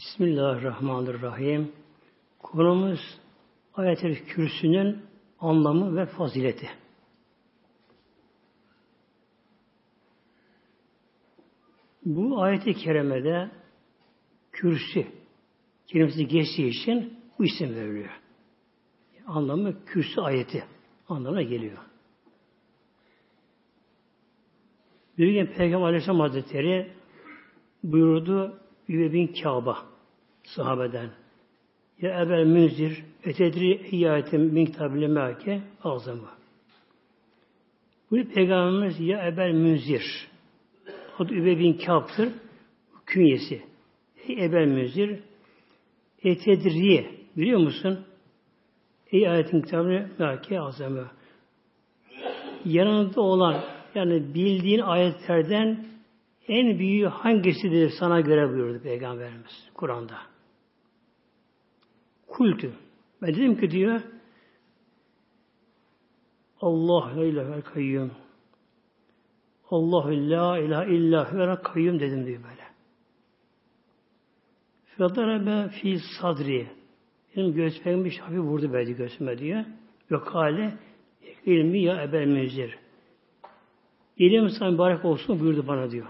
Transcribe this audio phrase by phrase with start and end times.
[0.00, 1.72] Bismillahirrahmanirrahim.
[2.38, 3.20] Konumuz
[3.74, 5.02] ayet-i kürsünün
[5.40, 6.70] anlamı ve fazileti.
[12.04, 13.50] Bu ayet-i kerimede
[14.52, 15.06] kürsü
[15.86, 18.20] kelimesi geçtiği için bu isim veriliyor.
[19.26, 20.64] Anlamı kürsü ayeti
[21.08, 21.78] anlamına geliyor.
[25.18, 26.92] Bir gün Peygamber Aleyhisselam Hazretleri
[27.82, 29.89] buyurdu Üve bin Kâba
[30.56, 31.10] sahabeden.
[32.00, 36.28] Ya Ebel Münzir etedri iyayetin min kitabile meake azamı.
[38.10, 40.28] Bu Peygamberimiz ya Ebel Münzir
[41.18, 42.28] adı Üve bin Kâb'tır
[43.06, 43.62] künyesi.
[44.28, 45.18] Ey Ebel Münzir
[46.22, 48.06] etedriye biliyor musun?
[49.12, 51.06] Ey ayetin kitabını meake azamı.
[52.64, 55.86] Yanında olan yani bildiğin ayetlerden
[56.48, 60.29] en büyüğü hangisidir sana göre buyurdu Peygamberimiz Kur'an'da.
[62.30, 62.72] Kultü.
[63.22, 64.00] Ben dedim ki diyor
[66.60, 68.10] Allah la ilahe kayyum.
[69.70, 72.70] Allah la ilahe illa ve kayyum dedim diyor böyle.
[74.84, 76.66] Fedarabe fi sadri.
[77.36, 79.64] Benim göğsüme bir hafif vurdu belki göğsüme diyor.
[80.10, 80.74] Ve kale
[81.46, 82.78] ilmi ya ebel müzir.
[84.16, 86.06] İlim sana mübarek olsun buyurdu bana diyor.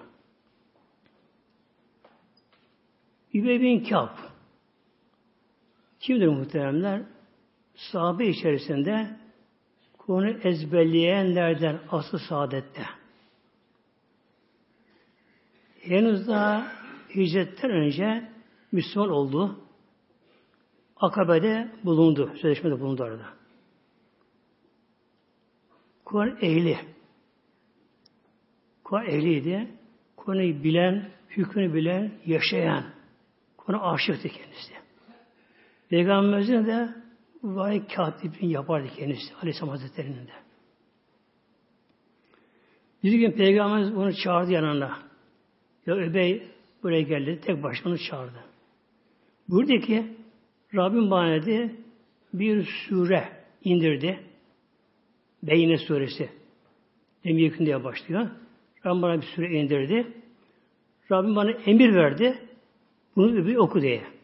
[3.35, 4.30] Übey bin Kâb.
[6.01, 7.03] Kimdir muhteremler?
[7.75, 9.17] Sahabe içerisinde
[9.99, 12.85] konu ezberleyenlerden aslı saadette.
[15.81, 16.73] Henüz daha
[17.15, 18.29] hicretten önce
[18.73, 19.61] Müslüman oldu.
[20.97, 22.31] Akabe'de bulundu.
[22.35, 23.27] Sözleşmede bulundu arada.
[26.05, 26.79] Kur'an ehli.
[28.85, 29.69] Kur'an ehliydi.
[30.17, 32.85] Konuyu bilen, hükmünü bilen, yaşayan.
[33.69, 34.80] Ona aşıktı kendisi.
[35.91, 36.89] Peygamberimizin de
[37.43, 40.33] vahiy katibini yapardı kendisi Aleyhisselam Hazretleri'nin de.
[43.05, 44.99] Bir gün Peygamberimiz onu çağırdı yanına.
[45.87, 46.43] Ya Öbey
[46.83, 47.41] buraya geldi.
[47.41, 48.45] Tek başına onu çağırdı.
[49.49, 50.07] Buyurdu ki
[50.75, 51.77] Rabbim bana dedi
[52.35, 53.29] bir sure
[53.65, 54.21] indirdi.
[55.43, 56.31] Beyne suresi.
[57.25, 58.29] Demir diye başlıyor.
[58.87, 60.07] Rabbim bana bir sure indirdi.
[61.13, 62.39] Rabbim bana emir verdi.
[63.17, 64.20] Bunu öbürü oku diye.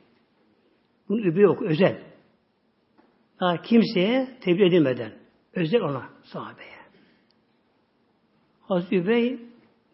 [1.08, 2.02] Bunu öbürü oku, özel.
[3.40, 5.12] Daha kimseye tebliğ edilmeden.
[5.54, 6.76] Özel ona, sahabeye.
[8.60, 9.38] Hazreti Übey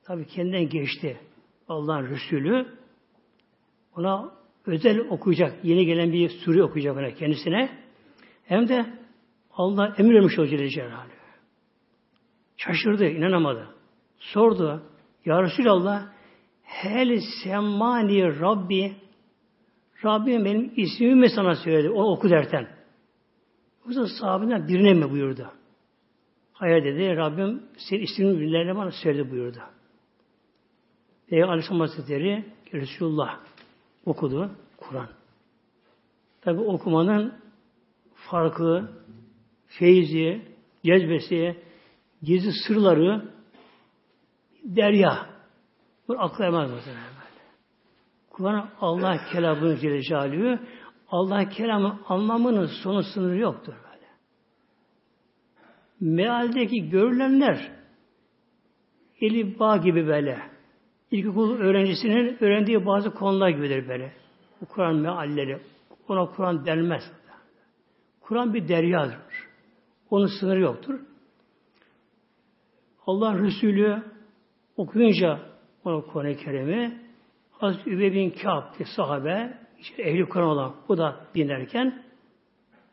[0.04, 1.20] tabi kendinden geçti.
[1.68, 2.66] Allah'ın Resulü
[3.96, 4.32] ona
[4.66, 7.78] özel okuyacak, yeni gelen bir sure okuyacak ona kendisine.
[8.44, 8.86] Hem de
[9.52, 11.22] Allah emir vermiş o Celle Celaluhu.
[12.56, 13.68] Şaşırdı, inanamadı.
[14.18, 14.82] Sordu,
[15.24, 16.12] Ya Resulallah
[16.62, 18.96] Hel semmani Rabbi
[20.04, 21.90] Rabbim benim ismimi mi sana söyledi?
[21.90, 22.68] O oku derken.
[23.86, 25.46] Yoksa sahabeden birine mi buyurdu?
[26.52, 27.16] Hayır dedi.
[27.16, 29.58] Rabbim senin ismini birilerine bana söyledi buyurdu.
[31.26, 33.40] Peygamber Aleyhisselam Hazretleri Resulullah
[34.06, 35.08] okudu Kur'an.
[36.40, 37.34] Tabi okumanın
[38.14, 38.90] farkı,
[39.66, 40.42] feyzi,
[40.84, 41.62] cezbesi,
[42.22, 43.30] gizli sırları
[44.64, 45.26] derya.
[46.08, 47.21] Bu akıl ermez böyle.
[48.32, 50.58] Kur'an Allah kelamı Celle
[51.08, 54.06] Allah kelamı anlamının sonu sınırı yoktur böyle.
[56.00, 57.72] Mealdeki görülenler
[59.20, 60.38] eli bağ gibi böyle.
[61.10, 64.12] İlkokul öğrencisinin öğrendiği bazı konular gibidir böyle.
[64.60, 65.60] Bu Kur'an mealleri.
[66.08, 67.02] Ona Kur'an denmez.
[68.20, 69.16] Kur'an bir deryadır.
[70.10, 71.00] Onun sınırı yoktur.
[73.06, 74.02] Allah Resulü
[74.76, 75.40] okuyunca
[75.84, 77.01] o Kur'an-ı Kerim'i
[77.62, 82.04] Hazreti Übey bin Kâb ki sahabe işte ehli Kur'an olan bu da dinlerken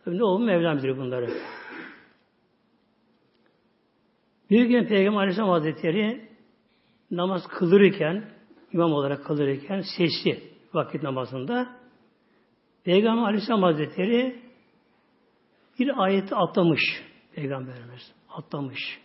[0.07, 1.29] ne oldu Mevlam bilir bunları.
[4.49, 6.29] Bir gün Peygamber Aleyhisselam Hazretleri
[7.11, 8.29] namaz kılırken
[8.73, 10.43] imam olarak kılırken sesli
[10.73, 11.75] vakit namazında
[12.83, 14.41] Peygamber Aleyhisselam Hazretleri
[15.79, 16.81] bir ayeti atlamış
[17.35, 18.13] Peygamberimiz.
[18.29, 18.99] Atlamış.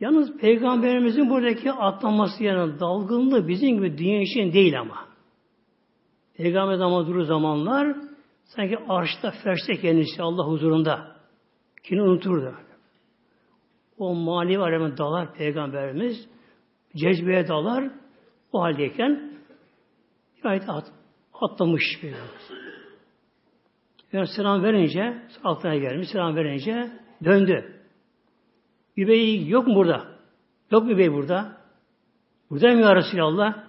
[0.00, 5.06] Yalnız Peygamberimizin buradaki atlaması yani dalgınlığı bizim gibi dünya için değil ama.
[6.36, 7.96] Peygamber ama durur zamanlar
[8.44, 11.16] sanki arşta ferşte kendisi Allah huzurunda.
[11.84, 12.54] Kini unuturdu.
[13.98, 16.28] O mali aleme dalar Peygamberimiz.
[16.96, 17.90] Cezbeye dalar.
[18.52, 19.32] O haldeyken
[20.38, 20.84] bir ayet at,
[21.34, 22.50] atlamış Peygamberimiz.
[24.12, 26.90] Yani selam verince, aklına gelmiş, selam verince
[27.24, 27.75] döndü.
[28.96, 30.06] Übey yok mu burada?
[30.70, 31.56] Yok mu Übey burada?
[32.50, 33.64] Burada mı ya Resulallah?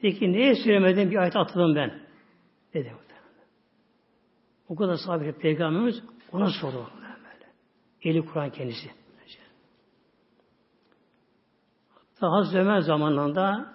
[0.00, 2.00] Peki neye söylemeden bir ayet atladım ben?
[2.74, 2.94] Dedi.
[4.70, 6.02] O kadar sahibi peygamberimiz
[6.32, 6.90] ona sordu.
[6.96, 7.52] Böyle.
[8.02, 8.90] Eli Kur'an kendisi.
[11.90, 13.74] Hatta Hazreti Ömer zamanında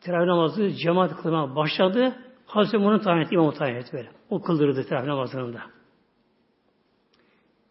[0.00, 2.16] teravih namazı cemaat kılmaya başladı.
[2.46, 4.10] Hazreti Ömer'in tayin etti, imamı tayin etti böyle.
[4.30, 5.60] O kıldırdı teravih namazında.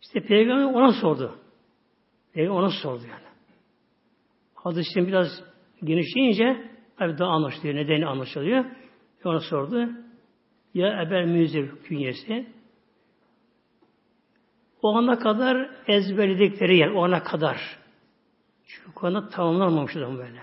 [0.02, 1.36] İşte Peygamber ona sordu.
[2.40, 3.24] Peygamber ona sordu yani.
[4.56, 5.28] Hadis'in biraz
[5.84, 7.76] genişleyince tabi daha anlaşılıyor.
[7.76, 8.66] Nedeni anlaşılıyor.
[9.26, 9.90] Ve ona sordu.
[10.74, 12.48] Ya Eber Müzir künyesi
[14.82, 17.58] o ana kadar ezberledikleri yer, o ana kadar.
[18.68, 20.42] Çünkü konuda tamamlanmamış adam böyle.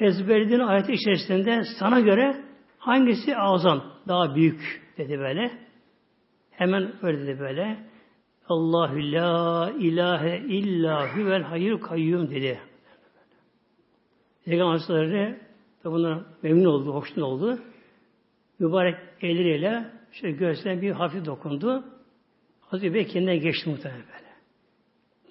[0.00, 2.44] Ezberlediğin ayet içerisinde sana göre
[2.78, 5.50] hangisi azam, daha büyük dedi böyle.
[6.50, 7.87] Hemen öyle dedi böyle.
[8.48, 12.60] Allahü la ilahe illa huvel hayır kayyum dedi.
[14.44, 15.40] Peygamber Aleyhisselatü
[15.84, 17.58] da bundan memnun oldu, hoşnut oldu.
[18.58, 21.84] Mübarek elleriyle şöyle göğsüne bir hafif dokundu.
[22.60, 24.28] Hazreti Bey kendinden geçti muhtemelen böyle.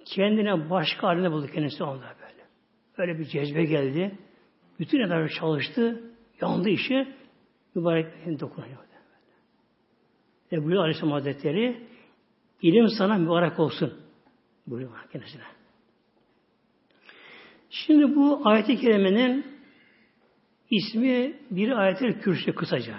[0.05, 2.43] Kendine başka haline buldu kendisi onda böyle.
[2.97, 4.17] Öyle bir cezbe geldi.
[4.79, 6.03] Bütün eder çalıştı.
[6.41, 7.07] Yandı işi.
[7.75, 8.87] Mübarek Bey'in dokunuyor.
[10.51, 11.87] Ve buyuruyor Aleyhisselam Hazretleri
[12.61, 13.93] ilim sana mübarek olsun.
[14.67, 15.41] Buyuruyor kendisine.
[17.69, 19.45] Şimdi bu ayet-i kerimenin
[20.69, 22.97] ismi bir ayet-i kürsü kısaca.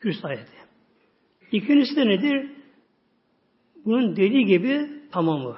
[0.00, 0.52] Kürsü ayeti.
[1.52, 2.50] İkincisi de nedir?
[3.84, 5.56] Bunun dediği gibi tamamı.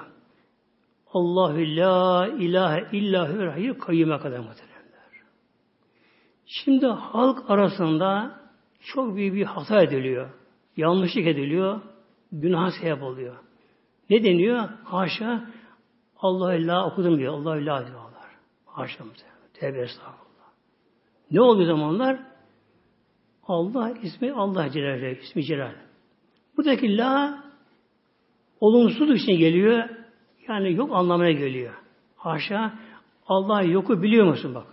[1.13, 4.79] Allahü la ilahe illahü rahî kayyume kadar muhteremler.
[6.45, 8.39] Şimdi halk arasında
[8.79, 10.29] çok büyük bir hata ediliyor.
[10.77, 11.81] Yanlışlık ediliyor.
[12.31, 13.35] Günah sebep oluyor.
[14.09, 14.69] Ne deniyor?
[14.83, 15.49] Haşa
[16.17, 17.33] Allahü la okudum diyor.
[17.33, 18.29] Allahü la diyorlar.
[18.65, 19.03] Haşa.
[19.53, 20.49] Tevbe estağfurullah.
[21.31, 22.19] Ne oluyor zamanlar?
[23.43, 25.75] Allah ismi Allah Celal, ismi Celal.
[26.57, 27.43] Buradaki la
[28.59, 29.89] olumsuz için geliyor.
[30.47, 31.73] Yani yok anlamına geliyor.
[32.15, 32.79] Haşa
[33.27, 34.67] Allah yoku biliyor musun bak.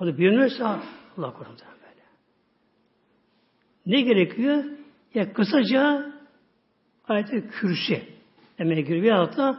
[0.00, 0.82] O da bilmiyorsa
[1.18, 2.02] Allah korusun böyle.
[3.86, 4.64] Ne gerekiyor?
[5.14, 6.12] Ya kısaca
[7.08, 8.02] ayet-i kürsi
[8.58, 9.02] demeye gerekiyor.
[9.02, 9.58] Veyahut da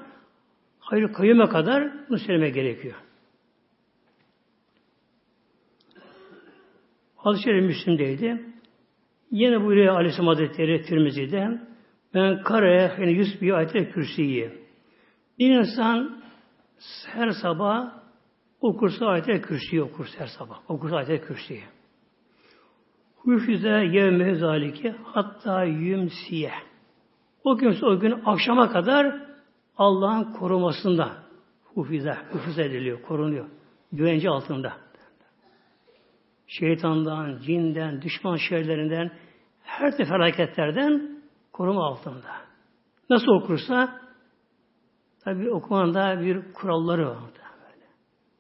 [0.80, 2.96] hayır kayyume kadar bunu söylemek gerekiyor.
[7.16, 8.46] Hadis-i Şerif Müslim'deydi.
[9.32, 11.62] Yine buyuruyor Aleyhisselam Hazretleri Tirmizi'de
[12.14, 14.52] ben kare yani yüz bir ayet kürsüyü.
[15.40, 16.22] Bir insan
[17.06, 17.92] her sabah
[18.62, 20.70] okursa ayet kürsüyü okursa her sabah.
[20.70, 21.64] Okursa ayet kürsüyü.
[23.26, 26.52] Hüfize yevme zalike hatta yümsiye.
[27.48, 29.16] O gün o gün akşama kadar
[29.78, 31.12] Allah'ın korumasında
[31.64, 33.46] hufize, hufize ediliyor, korunuyor.
[33.92, 34.74] Güvence altında
[36.48, 39.12] şeytandan, cinden, düşman şerlerinden,
[39.64, 41.22] her türlü felaketlerden
[41.54, 42.36] koruma altında.
[43.10, 44.00] Nasıl okursa
[45.24, 47.18] tabi okumanın da bir kuralları var.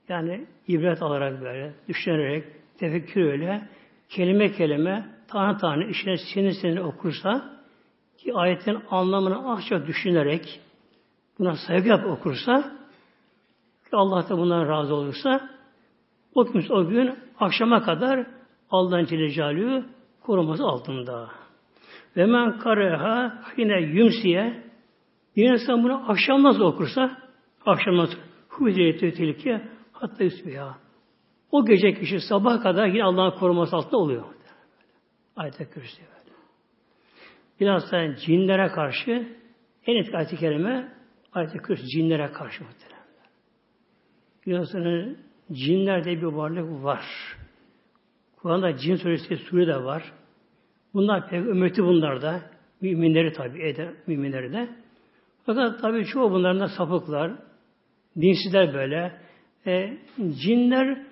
[0.09, 2.43] Yani ibret alarak böyle, düşünerek,
[2.79, 3.69] tefekkür öyle,
[4.09, 7.56] kelime kelime, tane tane, işine sinir sinir okursa,
[8.17, 10.59] ki ayetin anlamını azca düşünerek,
[11.39, 12.61] buna saygı yap okursa,
[13.89, 15.49] ki Allah da bundan razı olursa,
[16.35, 18.27] o kimse o gün akşama kadar
[18.69, 19.83] Allah'ın Celle
[20.21, 21.29] koruması altında.
[22.17, 24.63] Ve men kareha yine yümsiye
[25.35, 27.17] bir insan bunu akşam nasıl okursa
[27.65, 28.17] akşam nasıl
[28.59, 30.77] hüzeyeti tilki hatta üsbiha.
[31.51, 34.23] O gece kişi sabah kadar yine Allah'ın koruması altında oluyor.
[35.35, 36.16] Ayet-i Kürsi
[37.59, 39.27] da cinlere karşı
[39.87, 40.93] en etkili ayet-i kerime
[41.33, 42.97] ayet-i Kürsi cinlere karşı muhtemelen.
[44.45, 45.17] Biliyorsunuz
[45.51, 47.05] cinlerde bir varlık var.
[48.37, 50.13] Kur'an'da cin suresi sure de var.
[50.93, 52.41] Bunlar pek ümmeti bunlar da.
[52.81, 54.69] Müminleri tabi eder, müminleri de.
[55.45, 57.31] Fakat tabi çoğu bunların da sapıklar,
[58.21, 59.21] dinsizler böyle.
[59.65, 59.97] E,
[60.41, 61.05] cinler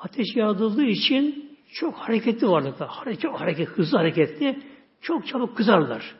[0.00, 2.90] ateş yağdırıldığı için çok hareketli varlıklar.
[3.22, 4.62] Çok hareket, hızlı hareketli.
[5.06, 6.14] Çok çabuk kızarlar.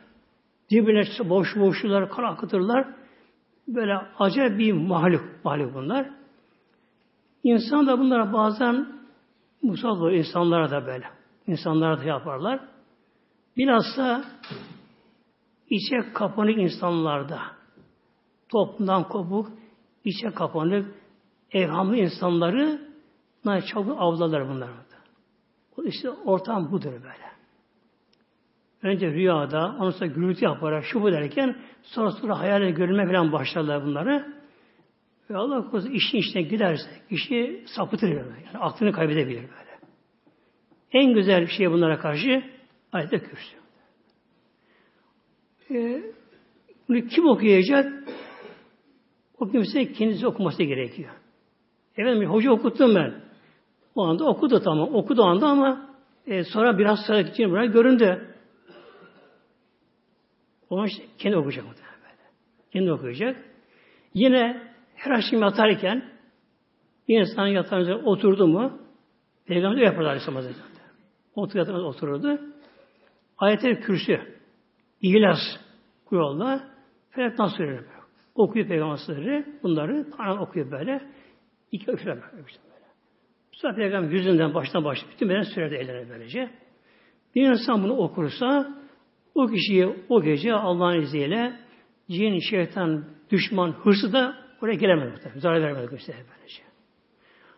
[0.71, 2.87] Birbirine boş boşlular, kan akıtırlar.
[3.67, 6.09] Böyle acayip bir mahluk, mahluk bunlar.
[7.43, 8.87] İnsan da bunlara bazen
[9.61, 11.05] musallat olur insanlara da böyle.
[11.47, 12.59] İnsanlara da yaparlar.
[13.57, 14.23] Bilhassa
[15.69, 17.39] içe kapanık insanlarda
[18.49, 19.51] toplumdan kopuk,
[20.03, 20.95] içe kapanık,
[21.51, 22.81] evhamlı insanları
[23.73, 24.69] çabuk avlarlar bunlar.
[25.83, 27.36] İşte ortam budur böyle.
[28.83, 33.85] Önce rüyada, ondan sonra gürültü yaparak şu bu derken sonra sonra hayal görülme falan başlarlar
[33.85, 34.37] bunları.
[35.29, 38.43] Ve Allah korusun işin içine giderse kişi sapıtır yani.
[38.45, 39.79] yani aklını kaybedebilir böyle.
[40.91, 42.43] En güzel şey bunlara karşı
[42.91, 43.57] ayet-i kürsü.
[45.71, 46.03] Ee,
[46.89, 47.93] bunu kim okuyacak?
[49.39, 51.09] O kimse kendisi okuması gerekiyor.
[51.97, 53.13] Efendim hoca okuttum ben.
[53.95, 54.95] O anda okudu tamam.
[54.95, 55.89] Okudu anda ama
[56.27, 58.26] e, sonra biraz sonra için buraya göründü.
[60.69, 62.29] O işte kendi okuyacak muhtemelen böyle.
[62.71, 63.45] Kendi okuyacak.
[64.13, 66.11] Yine her akşam yatarken
[67.07, 68.81] bir insan yatağın üzerine oturdu mu
[69.45, 70.67] Peygamber yapardı Aleyhisselam Hazretleri.
[71.35, 72.39] Otur yatağına otururdu.
[73.37, 74.37] Ayet-el Kürsü
[75.01, 75.39] İhlas
[76.05, 76.61] kuyuyorlar.
[77.09, 77.85] Felak nasıl verir?
[78.35, 80.07] Okuyor Peygamber bunları.
[80.17, 81.01] Tanrı okuyor böyle.
[81.71, 82.21] İki böyle.
[83.51, 86.49] Sonra Peygamber yüzünden baştan başlayıp bütün beden sürerdi ellerine böylece.
[87.35, 88.77] Bir insan bunu okursa
[89.37, 91.59] o kişiye o gece Allah'ın izniyle
[92.09, 95.39] cin, şeytan, düşman, hırsı da oraya gelemez muhtemelen.
[95.39, 96.61] Zarar vermez gösterir böylece.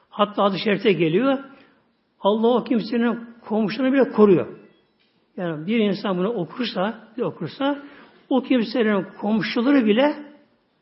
[0.09, 1.39] Hatta adı şerite geliyor.
[2.19, 4.59] Allah o kimsenin komşularını bile koruyor.
[5.37, 7.83] Yani bir insan bunu okursa, bir okursa
[8.29, 10.15] o kimsenin komşuları bile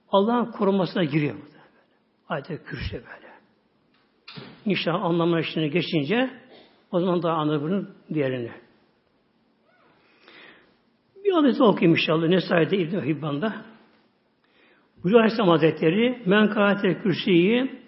[0.10, 1.36] Allah'ın korumasına giriyor.
[2.30, 3.28] Ayet-i Kürsü böyle.
[4.66, 6.30] İnşallah anlamına içine geçince
[6.92, 8.52] o zaman daha anlar bunun diğerini.
[11.38, 12.28] Hadisi okuyayım inşallah.
[12.28, 13.54] Nesai'de İbn-i Hibban'da.
[15.04, 17.80] Buyuruyor Aleyhisselam Hazretleri men kâhate kürsüyü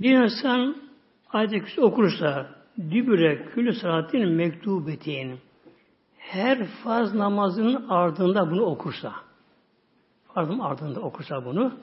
[0.00, 0.76] bir insan
[1.32, 5.40] ayet-i kürsü okursa dübüre külü salatin mektubetin
[6.18, 9.14] her farz namazının ardında bunu okursa
[10.34, 11.78] farzın ardında okursa bunu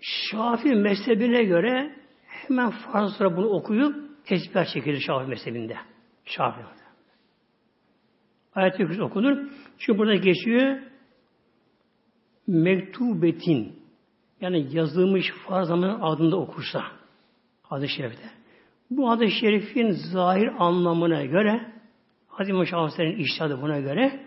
[0.00, 5.76] Şafi mezhebine göre hemen farz sonra bunu okuyup tesbih çekilir Şafi mezhebinde.
[6.24, 6.79] Şafi.
[8.54, 9.38] Ayet-i okunur.
[9.78, 10.78] Çünkü burada geçiyor
[12.46, 13.80] mektubetin
[14.40, 16.82] yani yazılmış farz zamanın adında okursa
[17.62, 18.30] hadis-i şerifte.
[18.90, 21.72] Bu hadis-i şerifin zahir anlamına göre
[22.28, 24.20] Hazreti Şafii'nin iştadı buna göre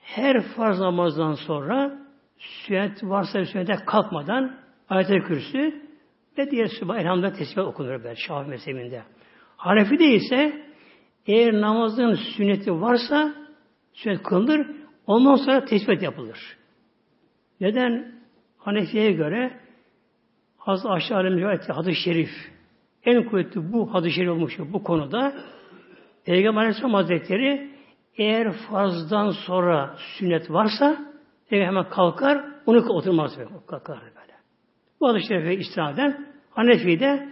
[0.00, 1.98] her farz namazdan sonra
[2.38, 4.56] sünnet varsa sünnete kalkmadan
[4.88, 5.82] ayet-i kürsü
[6.38, 9.02] ve diğer subah elhamdülillah tesbih okunur böyle Şafii mezhebinde.
[9.56, 10.66] Hanefi de ise
[11.26, 13.34] eğer namazın sünneti varsa
[13.92, 14.66] sünnet kılınır,
[15.06, 16.38] ondan sonra tesbih yapılır.
[17.60, 18.12] Neden?
[18.58, 19.60] Hanefi'ye göre
[20.58, 22.30] Hazreti Aşağı Alem hadis-i şerif
[23.04, 25.34] en kuvvetli bu hadis-i şerif olmuş bu konuda
[26.24, 27.70] Peygamber Aleyhisselam Hazretleri
[28.16, 31.12] eğer fazdan sonra sünnet varsa
[31.48, 33.38] hemen kalkar, onu oturmaz.
[33.66, 34.32] Kalkar böyle.
[35.00, 37.28] Bu hadis-i şerife istinaden Hanefi'de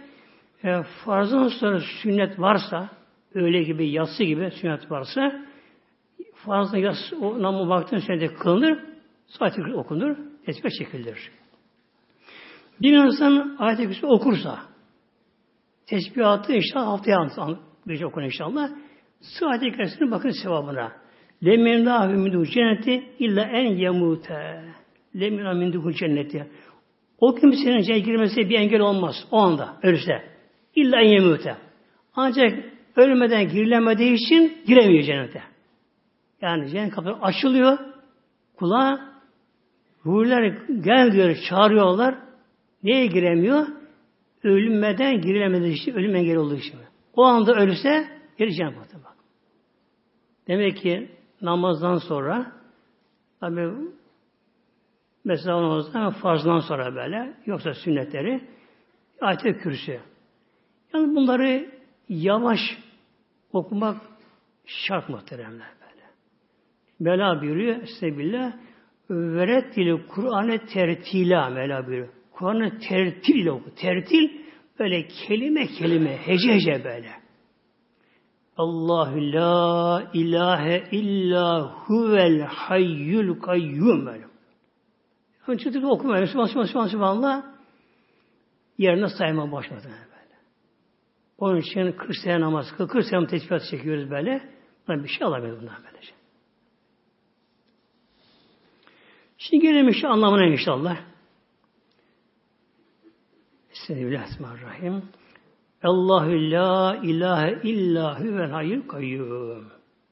[0.63, 2.89] e, farzdan sonra sünnet varsa
[3.35, 5.45] öyle gibi, yatsı gibi sünnet varsa
[6.35, 8.79] fazla yatsı, o namı vaktin sünneti kılınır,
[9.27, 11.31] saati okunur, tesbih çekilir.
[12.81, 14.59] Bir insan ayet-i okursa
[15.85, 18.69] tesbihatı inşallah haftaya anlatacak okun inşallah.
[19.21, 20.91] Sıhhati keresine bakın sevabına.
[21.45, 24.63] Lemin lâhü minduhu cenneti illa en yemute.
[25.15, 26.47] Lemin lâhü minduhu cenneti.
[27.19, 29.15] O kimsenin cennete girmesi bir engel olmaz.
[29.31, 30.23] O anda ölürse.
[30.75, 31.55] İlla en yemute.
[32.15, 32.53] Ancak
[32.95, 35.43] ölmeden girilemediği için giremiyor cennete.
[36.41, 37.77] Yani cennet kapıları açılıyor.
[38.55, 39.11] Kulağa
[40.05, 40.43] ruhlar
[40.83, 42.15] gel diyor, çağırıyorlar.
[42.83, 43.67] Neye giremiyor?
[44.43, 46.79] Ölmeden girilemediği için, ölüm engel olduğu için.
[47.13, 48.07] O anda ölürse
[48.37, 49.15] gireceğim bak.
[50.47, 52.51] Demek ki namazdan sonra
[53.39, 53.71] tabi
[55.25, 58.41] mesela namazdan farzdan sonra böyle yoksa sünnetleri
[59.21, 59.99] ayet kürsü.
[60.93, 61.80] Yani bunları
[62.11, 62.59] yavaş
[63.53, 64.01] okumak
[64.65, 66.05] şart muhteremler böyle.
[66.99, 68.53] Mela buyuruyor Estağfirullah
[69.09, 72.13] Veret dili Kur'an'ı tertila Mela buyuruyor.
[72.31, 73.75] Kur'an'ı tertil ile oku.
[73.75, 74.29] Tertil
[74.79, 77.11] böyle kelime kelime, hece hece böyle.
[78.57, 84.25] Allahu la ilahe illa huvel hayyul kayyum böyle.
[85.47, 86.19] Yani çıtık okuma.
[86.19, 87.55] Müslüman, Müslüman, Müslüman, Müslümanla
[88.77, 89.87] yerine sayma başladı.
[91.37, 94.49] Onun için 40 sene namaz kıl, 40 sene tesbihat çekiyoruz böyle.
[94.89, 96.13] Ben bir şey alamıyorum bundan böylece.
[99.37, 100.97] Şimdi gelelim işte anlamına inşallah.
[103.69, 105.03] Bismillahirrahmanirrahim.
[105.83, 109.71] Allahu la ilahe illa huvel hayyul kayyum.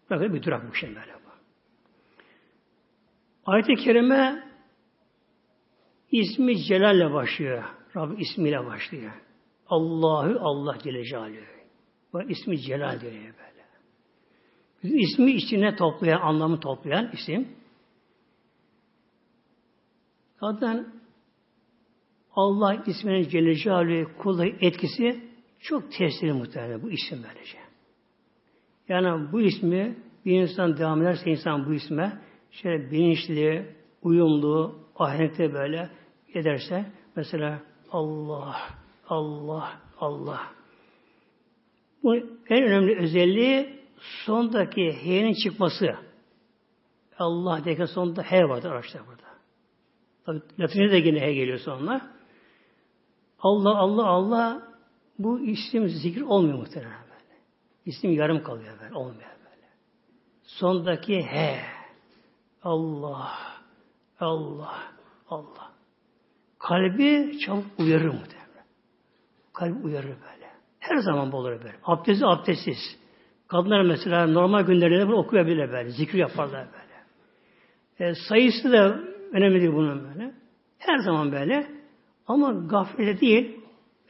[0.10, 1.20] Böyle bir durak bu şey böyle.
[3.50, 4.44] Ayet-i Kerime
[6.12, 7.64] ismi Celal'le başlıyor.
[7.96, 9.12] Rabbi ismiyle başlıyor.
[9.70, 11.44] Allahu Allah Celle.
[12.14, 13.66] Bu ismi Celal diyor böyle.
[14.84, 17.48] Bizim ismi içine toplayan, anlamı toplayan isim.
[20.40, 20.88] Zaten
[22.32, 27.58] Allah isminin Celle Celaluhu kula etkisi çok tesirli muhtemelen bu isim böylece.
[28.90, 32.22] Yani bu ismi bir insan devam ederse insan bu isme
[32.52, 35.90] şöyle bilinçli, uyumlu, ahenkte böyle
[36.34, 36.86] ederse
[37.16, 38.56] mesela Allah,
[39.10, 40.42] Allah, Allah.
[42.04, 42.16] Bu
[42.50, 43.80] en önemli özelliği
[44.26, 45.96] sondaki H'nin çıkması.
[47.20, 49.30] Allah derken sonunda H vardır araçta burada.
[50.26, 52.02] Tabi Latince de yine H geliyor sonra.
[53.40, 54.70] Allah, Allah, Allah
[55.20, 57.42] bu isim zikir olmuyor muhtemelen böyle.
[57.86, 59.68] İsim yarım kalıyor böyle, olmuyor böyle.
[60.44, 61.62] Sondaki H.
[62.64, 63.32] Allah,
[64.20, 64.94] Allah,
[65.30, 65.72] Allah.
[66.60, 68.39] Kalbi çabuk uyarır muhtemelen.
[69.60, 70.50] Kalbi uyarır böyle.
[70.80, 71.76] Her zaman bu olur böyle.
[71.84, 73.00] Abdesti abdestsiz.
[73.48, 75.90] Kadınlar mesela normal günlerinde bunu okuyabilirler böyle.
[75.90, 78.10] Zikir yaparlar böyle.
[78.12, 79.00] E, sayısı da
[79.32, 80.32] önemli değil bunun böyle.
[80.78, 81.68] Her zaman böyle.
[82.28, 83.60] Ama gaflete değil.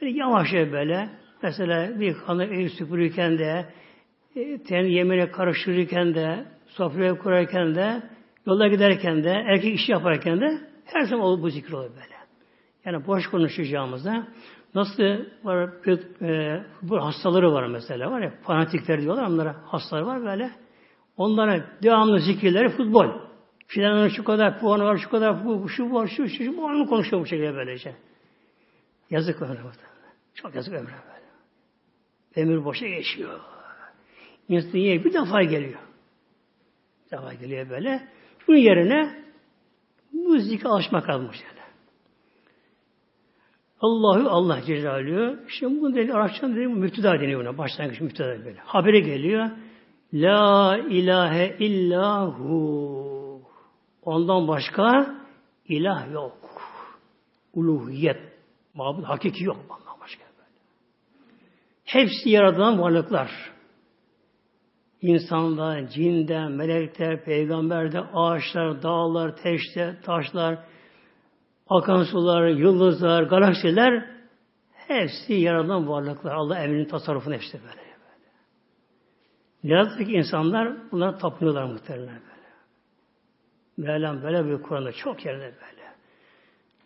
[0.00, 1.10] Böyle yavaşça böyle.
[1.42, 3.66] Mesela bir kanı ev süpürürken de
[4.36, 8.02] e, ten yemeğine karıştırırken de sofraya kurarken de
[8.46, 12.20] yolda giderken de erkek işi yaparken de her zaman bu zikir olur böyle.
[12.84, 14.26] Yani boş konuşacağımızda
[14.74, 15.02] nasıl
[15.44, 15.70] var
[16.22, 20.50] e, bu hastaları var mesela var ya fanatikler diyorlar onlara hastalar var böyle.
[21.16, 23.06] Onlara devamlı zikirleri futbol.
[23.66, 26.86] Filanın şu kadar puanı var, şu kadar bu, şu var, şu, şu, şu bu onu
[26.86, 27.94] konuşuyor bu şekilde böylece.
[29.10, 29.58] Yazık ömre
[30.34, 31.26] Çok yazık ömre böyle.
[32.36, 33.40] Ömür boşa geçiyor.
[34.48, 35.80] İnsan bir defa geliyor.
[37.06, 38.08] Bir defa geliyor böyle.
[38.48, 39.24] Bunun yerine
[40.12, 41.59] bu zikre alışmak kalmış yani.
[43.80, 45.36] Allahu Allah Celaluhu.
[45.48, 47.58] Şimdi bu dedi Arapçan dedi müpteda deniyor buna.
[47.58, 48.60] Başlangıç müpteda böyle.
[48.60, 49.50] Habere geliyor.
[50.12, 53.42] La ilahe illahu.
[54.02, 55.14] Ondan başka
[55.68, 56.38] ilah yok.
[57.54, 58.20] Uluhiyet.
[58.74, 59.56] Mabud hakiki yok.
[59.56, 60.50] Ondan başka böyle.
[61.84, 63.30] Hepsi yaratılan varlıklar.
[65.02, 70.58] İnsanlar, cinden, melekler, peygamberler, ağaçlar, dağlar, teşte, taşlar,
[71.70, 74.06] akan sular, yıldızlar, galaksiler
[74.72, 76.34] hepsi yaradan varlıklar.
[76.34, 77.76] Allah emrinin tasarrufunu hepsi böyle.
[77.76, 78.30] böyle.
[79.62, 82.50] Yarattaki insanlar bunlara tapınıyorlar muhtemelen böyle.
[83.76, 85.80] Mevlam böyle bir Kur'an'da çok yerde böyle.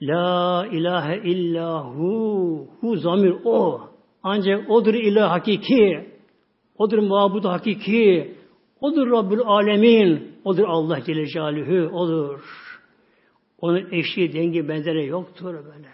[0.03, 3.81] La ilahe illahu hu zamir o.
[4.23, 6.09] Ancak odur ilah hakiki.
[6.79, 8.37] Odur mabud hakiki.
[8.81, 10.41] Odur Rabbül alemin.
[10.45, 11.97] Odur Allah Celle Celaluhu.
[11.97, 12.64] Odur.
[13.59, 15.89] Onun eşi, dengi, benzeri yoktur böyle.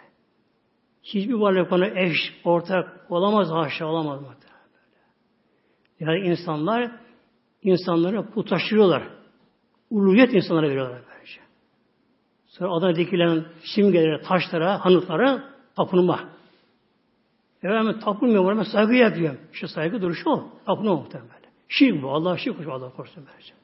[1.02, 4.20] Hiçbir varlık ona eş, ortak olamaz, haşa olamaz.
[4.22, 4.34] Böyle.
[6.00, 6.90] Yani insanlar
[7.62, 9.02] insanları putlaştırıyorlar.
[9.90, 11.40] Uluyet insanlara veriyorlar böylece.
[12.46, 13.44] Sonra adına dikilen
[13.74, 15.44] simgelere, taşlara, hanıtlara
[15.76, 16.28] tapınma.
[17.62, 19.40] Efendim tapınmıyor, ben saygı yapıyorum.
[19.52, 20.50] İşte saygı duruşu o.
[20.66, 21.30] Tapınma muhtemelen.
[21.68, 22.10] Şirk bu.
[22.10, 22.72] Allah şirk koşu.
[22.72, 23.59] Allah korusun böylece.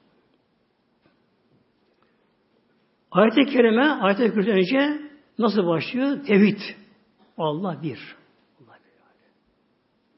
[3.17, 5.01] Ayet-i Kerime, ayet-i Kerime önce
[5.39, 6.25] nasıl başlıyor?
[6.27, 6.61] Tevhid.
[7.39, 8.17] Allah bir.
[8.61, 9.29] Allah bir.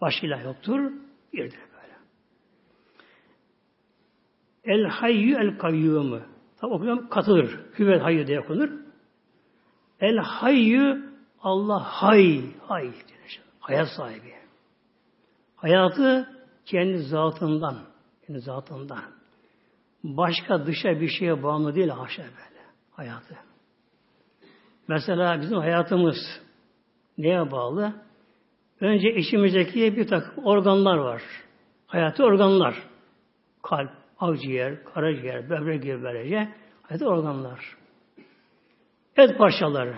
[0.01, 0.93] Başka ilah yoktur.
[1.33, 1.95] Birdir böyle.
[4.65, 6.21] El hayyü el kayyumu.
[6.61, 7.61] Tabi okuyalım katılır.
[7.79, 8.71] Hüvel hayyü diye okunur.
[10.01, 12.43] El hayyü Allah hay.
[12.61, 12.93] Hay.
[13.61, 14.35] Hayat sahibi.
[15.57, 16.29] Hayatı
[16.67, 17.77] kendi zatından.
[18.27, 19.05] Kendi zatından.
[20.05, 22.58] Başka dışa bir şeye bağımlı değil haşa böyle
[22.99, 23.35] hayatı.
[24.89, 26.17] Mesela bizim hayatımız
[27.19, 27.93] neye bağlı?
[28.81, 31.23] Önce içimizdeki bir takım organlar var.
[31.87, 32.75] Hayatı organlar.
[33.63, 36.49] Kalp, akciğer, karaciğer, böbrek gibi böylece
[36.83, 37.77] hayatı organlar.
[39.17, 39.97] Et parçaları.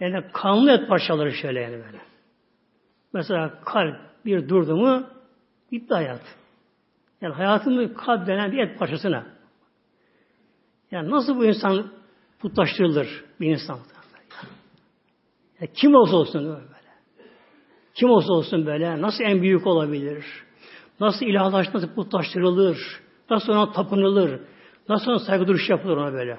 [0.00, 2.00] Yani kanlı et parçaları şöyle yani böyle.
[3.12, 5.06] Mesela kalp bir durdu mu
[5.72, 6.36] bitti hayat.
[7.20, 9.37] Yani hayatımız kalp denen bir et parçasına
[10.90, 11.92] yani nasıl bu insan
[12.38, 13.78] putlaştırılır bir insan?
[15.60, 16.78] Yani kim olsa olsun böyle.
[17.94, 20.24] Kim olsa olsun böyle nasıl en büyük olabilir?
[21.00, 22.78] Nasıl ilahlaştı, nasıl putlaştırılır?
[23.30, 24.40] Nasıl ona tapınılır?
[24.88, 26.38] Nasıl ona saygı duruş yapılır ona böyle?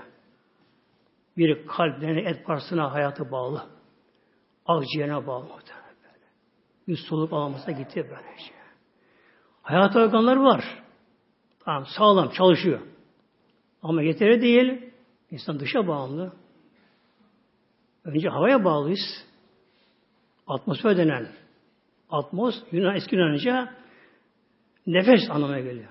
[1.38, 3.64] Bir kalp denen et parçasına hayatı bağlı.
[4.66, 6.26] Akciğerine bağlı böyle.
[6.88, 8.54] Bir soluk almasına gitti böylece.
[9.62, 10.64] Hayat organları var.
[11.66, 12.80] Tamam sağlam çalışıyor.
[13.84, 14.82] Ama yeterli değil.
[15.32, 16.34] İnsan dışa bağımlı.
[18.04, 19.26] Önce havaya bağlıyız.
[20.48, 21.28] Atmosfer denen.
[22.10, 23.74] Atmos, Yunan, eski Yunanca
[24.88, 25.89] nefes anlamına geliyor.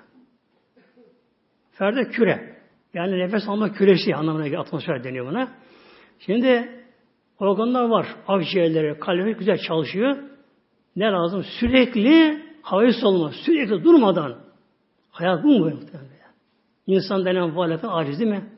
[1.73, 2.59] Ferde küre.
[2.95, 4.63] Yani nefes alma küresi anlamına geliyor.
[4.63, 5.53] Atmosfer deniyor buna.
[6.19, 6.83] Şimdi
[7.39, 8.07] organlar var.
[8.29, 10.17] Akciğerleri, kalbi güzel çalışıyor.
[10.97, 11.45] Ne lazım?
[11.61, 13.33] Sürekli havayı solma.
[13.33, 14.39] Sürekli durmadan.
[15.11, 15.73] Hayat bu mu?
[16.89, 18.51] İnsan denen varlıktan aciz değil mi?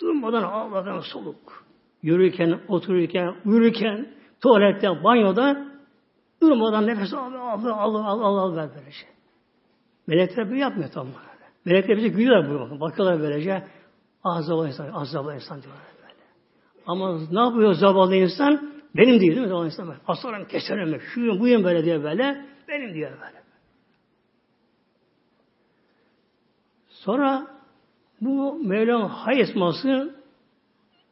[0.00, 1.64] Durmadan ağladan soluk.
[2.02, 4.08] Yürürken, otururken, uyurken,
[4.42, 5.66] tuvalette, banyoda
[6.42, 9.06] durmadan nefes al, al, al, al, al, al ver böylece.
[10.06, 11.34] Melekler böyle yapmıyor tam böyle.
[11.64, 12.80] Melekler bize gülüyorlar bu.
[12.80, 13.66] Bakıyorlar böylece.
[14.24, 16.14] Ah zavallı insan, ah zavallı insan diyorlar böyle.
[16.86, 18.74] Ama ne yapıyor zavallı insan?
[18.96, 19.94] Benim diyor değil mi zavallı insan?
[20.06, 22.46] Aslanım keserim, şuyum buyum böyle diyor böyle.
[22.68, 23.44] Benim diyor böyle.
[26.88, 27.53] Sonra
[28.20, 30.20] bu Mevlam hay esması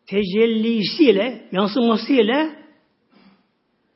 [0.07, 2.51] tecellisiyle, yansımasıyla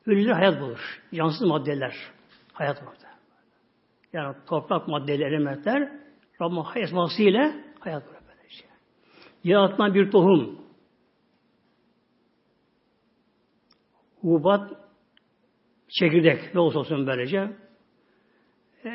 [0.05, 1.01] ölüler hayat bulur.
[1.13, 1.95] Cansız maddeler
[2.53, 2.97] hayat bulur.
[4.13, 5.91] Yani toprak maddeleri, elementler
[6.41, 8.17] Rabbim hay esmasıyla hayat bulur.
[8.27, 8.65] Böylece.
[9.43, 10.59] Yaratılan bir tohum
[14.21, 14.71] hubat
[15.99, 17.57] çekirdek ne olsa olsun böylece
[18.85, 18.89] e,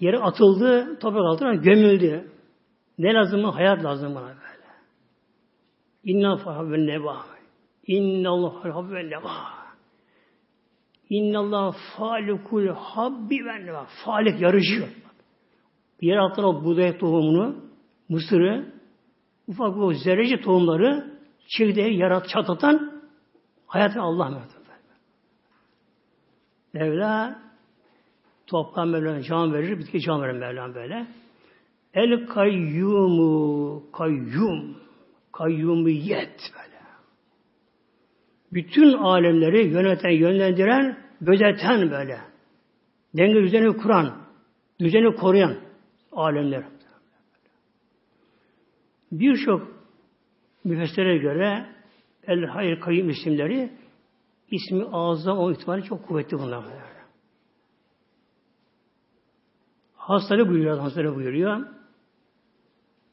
[0.00, 2.30] yere atıldı, toprak altına gömüldü.
[2.98, 3.50] Ne lazım mı?
[3.50, 4.66] Hayat lazım bana böyle.
[6.04, 7.26] İnna fahabben neba.
[7.86, 9.32] İnna Allah fahabben neba.
[11.10, 13.86] İnna Allah falikul habbi ve neba.
[14.04, 14.88] Falik yarışıyor.
[16.00, 17.56] Yer altına o buğday tohumunu,
[18.08, 18.72] mısırı,
[19.48, 23.02] ufak bu zerreci tohumları çekirdeği yarat, çatlatan
[23.66, 24.42] hayatı Allah mı?
[26.72, 27.38] Mevla
[28.46, 31.06] toprağa Mevla'na can verir, bitki can verir Mevla'na böyle.
[31.96, 34.76] El kayyumu, kayyum,
[35.32, 36.80] kayyumiyet böyle.
[38.52, 42.20] Bütün alemleri yöneten, yönlendiren, gözeten böyle.
[43.16, 44.26] Denge düzeni kuran,
[44.80, 45.56] düzeni koruyan
[46.12, 46.64] alemler.
[49.12, 49.68] Birçok
[50.64, 51.66] müfessire göre
[52.26, 53.72] El Hayr Kayyum isimleri
[54.50, 56.64] ismi azam o itibariyle çok kuvvetli bunlar.
[59.94, 61.66] Hastane buyuruyor, hastane buyuruyor.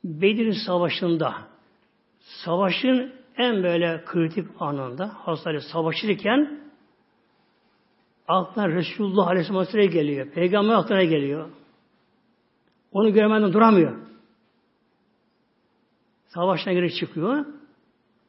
[0.04, 1.36] Bedir Savaşı'nda
[2.20, 6.60] savaşın en böyle kritik anında hastane savaşırken
[8.28, 10.32] aklına Resulullah Aleyhisselam'a geliyor.
[10.32, 11.50] Peygamber aklına geliyor.
[12.92, 14.08] Onu görmeden duramıyor.
[16.28, 17.46] Savaşına girip çıkıyor.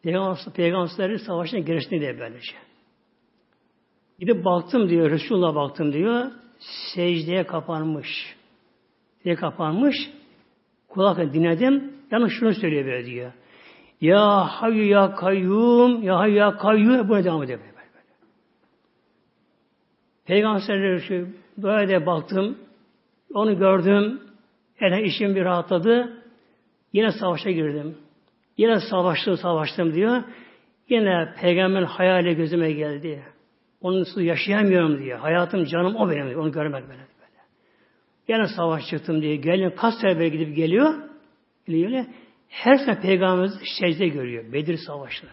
[0.02, 2.56] Peygamber, peygamberleri savaşına girişine diye böylece.
[4.18, 6.30] Gidip baktım diyor, Resulullah baktım diyor,
[6.94, 8.36] secdeye kapanmış.
[9.16, 9.94] Secdeye kapanmış,
[10.94, 13.32] kulakla dinledim, yalnız şunu söylüyor böyle diyor.
[14.00, 17.58] Ya hayyu ya kayyum, ya hayyu ya kayyum, buna devam ediyor.
[17.58, 17.74] Böyle.
[20.26, 21.26] Peygamberlere
[21.58, 22.58] böyle de baktım,
[23.34, 24.20] onu gördüm,
[24.80, 26.22] yani işim bir rahatladı,
[26.92, 27.98] yine savaşa girdim.
[28.56, 30.22] Yine savaştım, savaştım diyor.
[30.88, 33.22] Yine peygamberin hayali gözüme geldi.
[33.80, 35.14] Onun yaşayamıyorum diye.
[35.14, 36.40] Hayatım, canım o benim diyor.
[36.40, 37.13] Onu görmek böyle.
[38.28, 39.36] Yine savaş çıktım diye.
[39.36, 40.94] Geliyor, kaç gidip geliyor.
[41.66, 42.04] Geliyor.
[42.48, 44.52] Her sene peygamberimiz secde görüyor.
[44.52, 45.30] Bedir savaşları.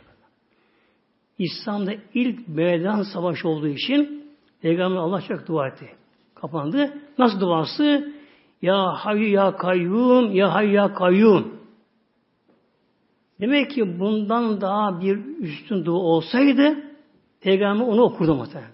[1.37, 5.89] İslam'da ilk meydan savaş olduğu için Peygamber Allah çok dua etti.
[6.35, 6.93] Kapandı.
[7.17, 8.13] Nasıl duası?
[8.61, 11.61] Ya hayy ya kayyum, ya hayy ya kayyum.
[13.39, 16.83] Demek ki bundan daha bir üstün dua olsaydı
[17.41, 18.71] Peygamber onu okurdu muhtemelen.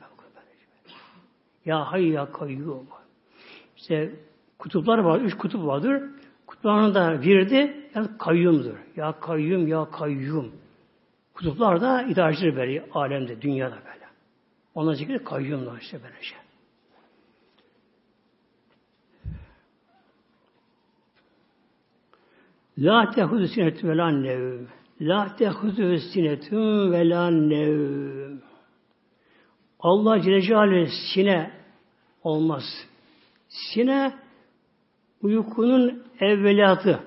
[1.66, 2.88] Ya hayy ya kayyum.
[3.78, 4.16] İşte
[4.60, 6.04] kutuplar var, üç kutup vardır.
[6.48, 8.76] Kutupların da biri de yani kayyumdur.
[8.96, 10.52] Ya kayyum, ya kayyum.
[11.34, 14.06] Kutuplar da idarecidir böyle alemde, dünyada böyle.
[14.76, 16.38] Ondan zikri kayyumlar işte böyle şey.
[22.78, 24.66] La tehuzu sinetü ve la nevm.
[25.02, 26.58] La tehuzu sinetü
[26.92, 28.38] ve la nevm.
[29.80, 31.52] Allah Celle Celaluhu sine
[32.24, 32.63] olmaz.
[33.50, 34.14] Sine
[35.22, 37.04] uykunun evvelatı.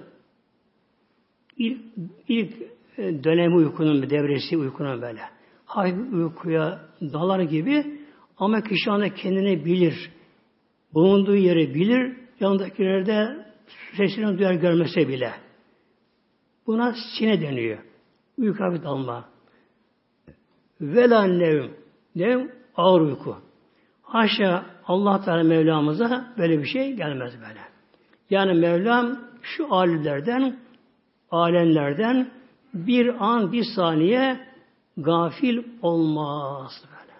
[1.56, 1.80] İlk,
[2.28, 2.52] ilk
[2.98, 5.20] e, dönemi uykunun, devresi uykunun böyle.
[5.64, 8.00] Hafif uykuya dalar gibi
[8.36, 10.10] ama kişi anda kendini bilir.
[10.94, 12.16] Bulunduğu yeri bilir.
[12.40, 13.46] Yanındakilerde
[13.96, 15.32] sesini duyar görmese bile.
[16.66, 17.78] Buna sine deniyor.
[18.38, 19.28] Uyku hafif dalma.
[20.80, 21.70] Vela nevm.
[22.14, 23.36] Nevm ağır uyku.
[24.02, 27.60] Haşa Allah Teala Mevlamıza böyle bir şey gelmez böyle.
[28.30, 30.56] Yani Mevlam şu alimlerden,
[31.30, 32.30] alemlerden
[32.74, 34.46] bir an, bir saniye
[34.96, 37.18] gafil olmaz böyle.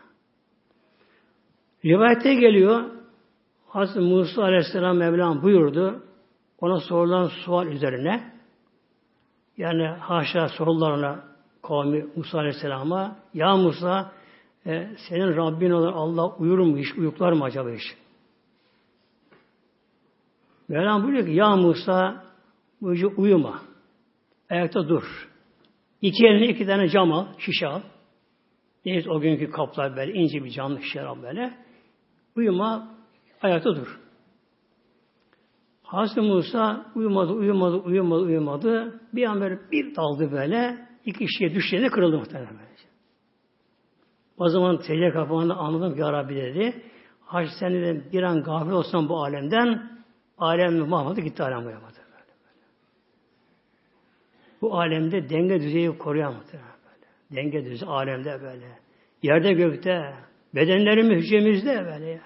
[1.85, 2.85] Rivayette geliyor,
[3.69, 6.03] Hazreti Musa Aleyhisselam Mevlam buyurdu,
[6.61, 8.33] ona sorulan sual üzerine,
[9.57, 11.25] yani haşa sorularına
[11.63, 14.13] kavmi Musa Aleyhisselam'a Ya Musa
[14.67, 16.99] e, senin Rabbin olan Allah uyur mu hiç?
[16.99, 17.97] Uyuklar mı acaba hiç?
[20.69, 22.25] Mevlam buyuruyor ki Ya Musa
[22.81, 23.63] buyuruyor, uyuma.
[24.51, 25.29] Ayakta dur.
[26.03, 27.81] İki eline iki tane cam al, şişe al.
[28.85, 31.55] Neyse o günkü kaplar böyle, ince bir camlı şişe al böyle.
[32.37, 32.97] Uyuma,
[33.43, 34.01] ayakta dur.
[35.83, 39.01] Hazreti Musa uyumadı, uyumadı, uyumadı, uyumadı.
[39.13, 40.89] Bir an böyle bir daldı böyle.
[41.05, 42.90] iki şişe düştüğünde kırıldı muhtemelen böylece.
[44.41, 46.83] O zaman secde kapağında anladım ki Rabbi dedi.
[47.25, 49.91] Hac sen dedim bir an gafil olsan bu alemden
[50.39, 51.77] alem mahvoldu gitti alem böyle.
[54.61, 56.61] Bu alemde denge düzeyi koruyamadı.
[57.31, 58.79] Denge düzeyi alemde böyle.
[59.23, 60.15] Yerde gökte,
[60.55, 62.21] bedenlerimiz hücremizde böyle ya.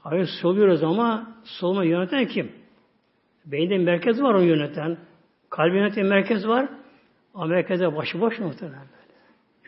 [0.00, 2.52] Hayır soluyoruz ama solma yöneten kim?
[3.46, 4.98] Beyinde merkez var o yöneten.
[5.50, 6.68] Kalbi yöneten merkez var.
[7.34, 8.94] Ama merkeze başıboş muhtemelen.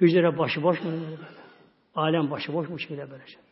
[0.01, 1.17] Hücre başıboş mu böyle?
[1.95, 3.43] Alem başıboş mu şekilde böyle şey.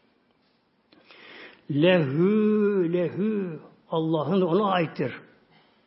[1.70, 3.60] Lehü, lehü.
[3.90, 5.12] Allah'ın ona aittir.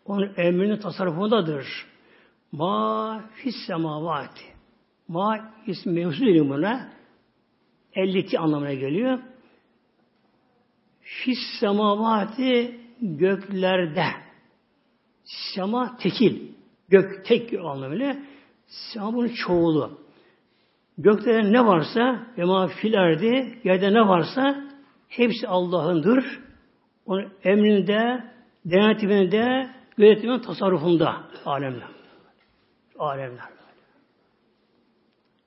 [0.06, 1.86] Onun emrinin tasarrufundadır.
[2.52, 4.43] Ma fis semavati.
[5.08, 6.89] Ma ismi mevzu buna.
[7.93, 9.20] 52 anlamına geliyor.
[11.02, 14.06] Fis semavati göklerde.
[15.24, 16.52] Sema tekil.
[16.89, 18.17] Gök tek anlamıyla.
[18.67, 20.07] Sema bunun çoğulu.
[20.98, 24.64] Gökte ne varsa ve ma filerdi yerde ne varsa
[25.08, 26.40] hepsi Allah'ındır.
[27.06, 28.24] Onun emrinde,
[28.66, 31.88] denetiminde, yönetiminin tasarrufunda alemler.
[33.00, 33.46] Alemler.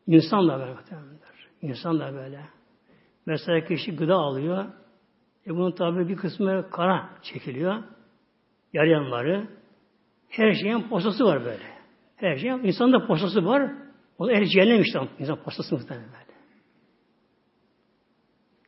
[0.07, 1.03] İnsan da böyle
[1.63, 2.41] İnsan da böyle.
[3.27, 4.65] Mesela kişi gıda alıyor.
[5.47, 7.83] E bunun tabi bir kısmı kana çekiliyor.
[8.73, 9.49] Yarayanları.
[10.29, 11.65] Her şeyin posası var böyle.
[12.17, 13.73] Her şeyin, insanda posası var.
[14.21, 16.39] O da el cehennem işte insan posası muhtemelen böyle.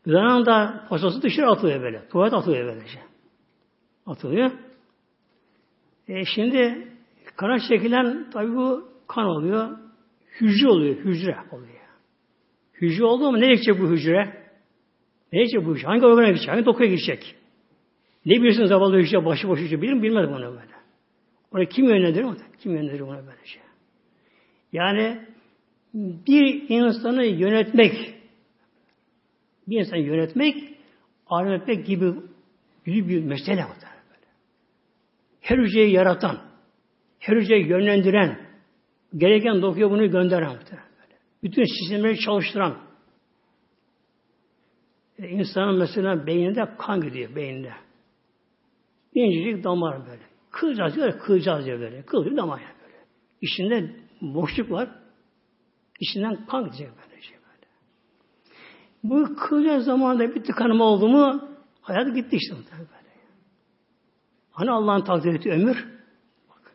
[0.04, 2.08] Gıdanın da posası dışarı atılıyor böyle.
[2.08, 2.98] Tuvalet atılıyor böylece.
[4.06, 4.50] Atılıyor.
[6.08, 6.88] E şimdi
[7.36, 9.78] kana çekilen tabi bu kan oluyor.
[10.40, 10.96] Hücre oluyor.
[10.96, 11.72] Hücre oluyor.
[12.74, 14.50] Hücre oldu mu nereye gidecek bu hücre?
[15.32, 15.86] Nereye gidecek bu hücre?
[15.86, 16.48] Hangi organa gidecek?
[16.48, 17.36] Hangi dokuya gidecek?
[18.26, 19.82] Ne biliyorsun zavallı hücre, başı boş hücre?
[19.82, 20.02] Bilir mi?
[20.02, 20.72] Bilmez bunu böyle.
[21.52, 22.26] Onu kim yönlendirir?
[22.58, 23.62] Kim yönlendirir bunu böyle şey?
[24.72, 25.31] Yani
[25.94, 28.14] bir insanı yönetmek,
[29.68, 30.56] bir insanı yönetmek,
[31.26, 32.14] alem etmek gibi
[32.86, 33.76] büyük bir mesele var.
[35.40, 36.38] Her hücreyi yaratan,
[37.18, 38.38] her hücreyi yönlendiren,
[39.16, 40.58] gereken dokuya bunu gönderen.
[41.42, 42.78] Bütün sistemleri çalıştıran.
[45.18, 47.72] E, insanın mesela beyninde kan gidiyor beyninde.
[49.14, 50.22] İncecik damar böyle.
[50.50, 52.02] Kılacağız diyor, kılacağız diyor böyle.
[52.02, 52.96] Kılıyor damar böyle.
[53.40, 55.01] İçinde boşluk var.
[56.02, 57.66] İçinden kan gidecek böyle şey böyle.
[59.04, 61.48] Bu kılacak zamanında bir tıkanma oldu mu
[61.82, 63.12] hayat gitti işte böyle.
[64.52, 65.88] Hani Allah'ın takdir ettiği ömür?
[66.48, 66.72] Bak.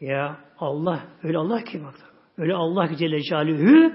[0.00, 1.94] Ya Allah, öyle Allah ki bak.
[2.38, 3.92] Öyle Allah ki Celle Celaluhu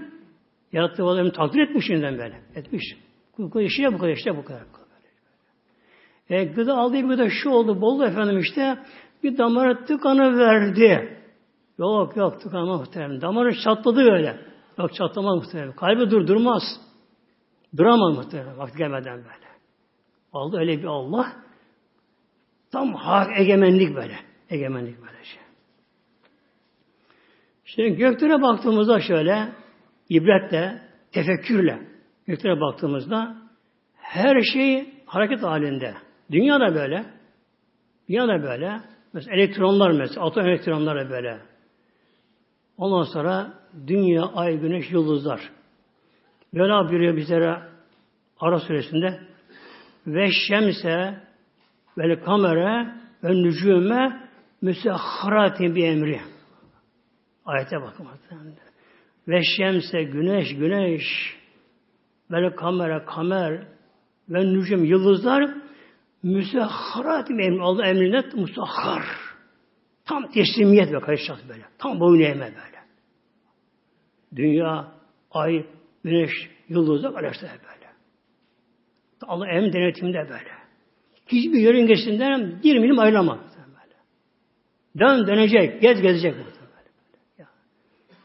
[0.72, 2.42] yarattığı varlığını takdir etmiş yeniden böyle.
[2.56, 2.84] Etmiş.
[3.38, 4.64] Bu kadar işte bu kadar işte bu kadar.
[6.30, 8.78] E, gıda aldığı gıda şu oldu, boldu efendim işte
[9.24, 11.18] bir damara tıkanı verdi.
[11.78, 13.22] Yok yok tıkanma muhtemelen.
[13.22, 14.40] Damarı çatladı böyle.
[14.78, 15.76] Yok çatlama muhtemelen.
[15.76, 16.64] Kalbi dur durmaz.
[17.78, 19.48] Duramaz muhtemelen vakti gelmeden böyle.
[20.34, 21.34] Aldı öyle bir Allah.
[22.72, 24.16] Tam hak egemenlik böyle.
[24.50, 25.42] Egemenlik böyle şey.
[27.66, 29.50] Şimdi göklere baktığımızda şöyle
[30.10, 31.80] ibretle, tefekkürle
[32.28, 33.38] göklere baktığımızda
[33.96, 35.94] her şey hareket halinde.
[36.32, 37.06] Dünya da böyle.
[38.10, 38.82] Dünya da böyle.
[39.14, 41.40] Mesela elektronlar mesela, atom elektronları böyle.
[42.78, 43.54] Ondan sonra
[43.88, 45.52] dünya, ay, güneş, yıldızlar.
[46.54, 47.62] Böyle buyuruyor bizlere
[48.40, 49.20] Ara suresinde
[50.08, 51.24] ve şemse
[51.98, 54.30] ve kamera ve nücume
[54.62, 56.22] müsehharatin bir emri.
[57.46, 58.08] Ayete bakın.
[59.28, 61.04] Ve şemse güneş, güneş
[62.32, 63.68] ve kamera, kamer
[64.30, 65.50] ve nücum, yıldızlar
[66.24, 67.62] müsehharat emri.
[67.62, 69.27] Allah emrine musahhar.
[70.08, 71.64] Tam teslimiyet ve karışacak böyle.
[71.78, 72.78] Tam boyun eğme böyle.
[74.36, 74.92] Dünya,
[75.32, 75.66] ay,
[76.04, 76.32] güneş,
[76.70, 77.92] yıldızlar karışacak böyle.
[79.22, 80.52] Allah em denetiminde böyle.
[81.28, 83.40] Hiçbir yörüngesinden bir milim ayrılamaz.
[83.58, 83.96] Böyle.
[85.00, 86.34] Dön dönecek, gez gezecek.
[86.34, 86.46] Böyle.
[86.46, 87.50] Böyle.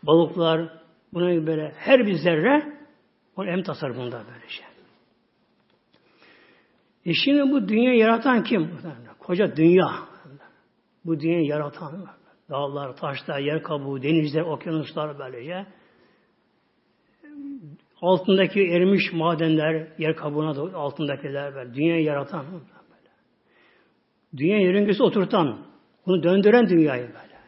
[0.03, 0.79] Balıklar,
[1.13, 2.73] buna böyle her bir zerre
[3.37, 4.67] o em tasarrufunda böyle şey.
[7.07, 8.71] E şimdi bu dünya yaratan kim?
[9.19, 10.12] Koca dünya.
[11.05, 12.07] Bu dünyayı yaratan
[12.51, 15.67] Dağlar, taşlar, yer kabuğu, denizler, okyanuslar böylece.
[18.01, 21.75] Altındaki erimiş madenler, yer kabuğuna da altındakiler böyle.
[21.75, 22.63] Dünyayı yaratan böyle.
[24.37, 25.67] Dünya yörüngesi oturtan,
[26.07, 27.39] bunu döndüren dünyayı böyle.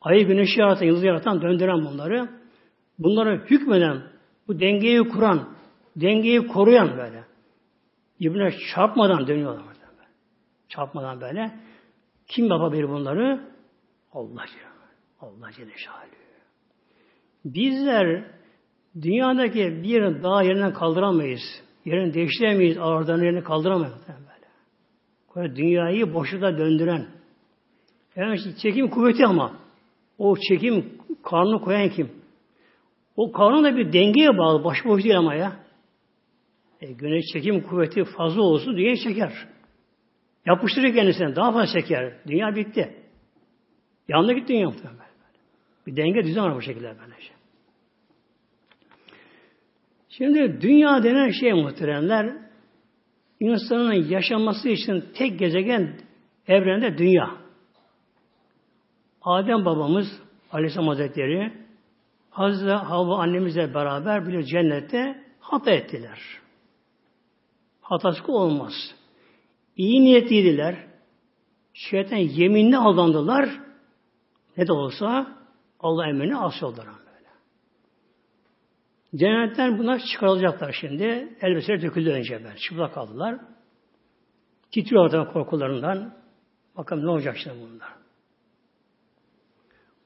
[0.00, 2.28] Ayı güneşi yaratan, yıldızı yaratan, döndüren bunları.
[2.98, 4.02] Bunları hükmeden,
[4.48, 5.48] bu dengeyi kuran,
[5.96, 7.24] dengeyi koruyan böyle.
[8.20, 9.64] Birbirine çarpmadan dönüyorlar.
[9.64, 10.08] Böyle.
[10.68, 11.50] Çarpmadan böyle.
[12.30, 13.40] Kim yapabilir bunları?
[14.12, 14.44] Allah
[15.20, 16.10] Allah Celle Şahalü.
[17.44, 18.24] Bizler
[19.02, 21.40] dünyadaki bir dağ yerinden kaldıramayız.
[21.84, 22.78] Yerini değiştiremeyiz.
[22.78, 23.94] Ağırdan yerini kaldıramayız.
[25.36, 25.56] Böyle.
[25.56, 27.06] dünyayı boşluğa döndüren.
[28.16, 29.56] Yani çekim kuvveti ama
[30.18, 32.10] o çekim karnını koyan kim?
[33.16, 34.64] O karnın da bir dengeye bağlı.
[34.64, 35.56] Başboş değil ama ya.
[36.80, 39.32] E, güneş çekim kuvveti fazla olsun dünyayı çeker.
[40.46, 41.36] Yapıştırır kendisine.
[41.36, 42.14] Daha fazla çeker.
[42.26, 42.94] Dünya bitti.
[44.08, 45.00] Yanına gitti dünya muhtemelen.
[45.86, 47.32] Bir denge düzen var bu şekilde böylece.
[50.08, 52.36] Şimdi dünya denen şey muhteremler
[53.40, 56.00] insanın yaşaması için tek gezegen
[56.46, 57.30] evrende dünya.
[59.22, 60.06] Adem babamız
[60.52, 61.52] Aleyhisselam Hazretleri
[62.30, 66.18] Hazreti Havva annemizle beraber bir cennette hata ettiler.
[67.80, 68.72] Hatası olmaz.
[69.76, 70.76] İyi niyetliydiler.
[71.72, 73.48] Şeytan yeminle aldandılar.
[74.56, 75.36] Ne de olsa
[75.80, 77.28] Allah emrine asıldılar böyle.
[79.14, 81.36] Cennetten bunlar çıkarılacaklar şimdi.
[81.40, 82.56] Elbiseler döküldü önce böyle.
[82.56, 83.40] Çıplak kaldılar.
[84.70, 86.14] Titriyorlar korkularından.
[86.76, 87.94] Bakalım ne olacak şimdi bunlar.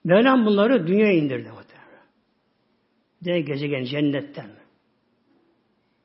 [0.04, 2.04] Mevlam bunları dünyaya indirdi muhtemelen.
[3.24, 4.50] De gezegen cennetten.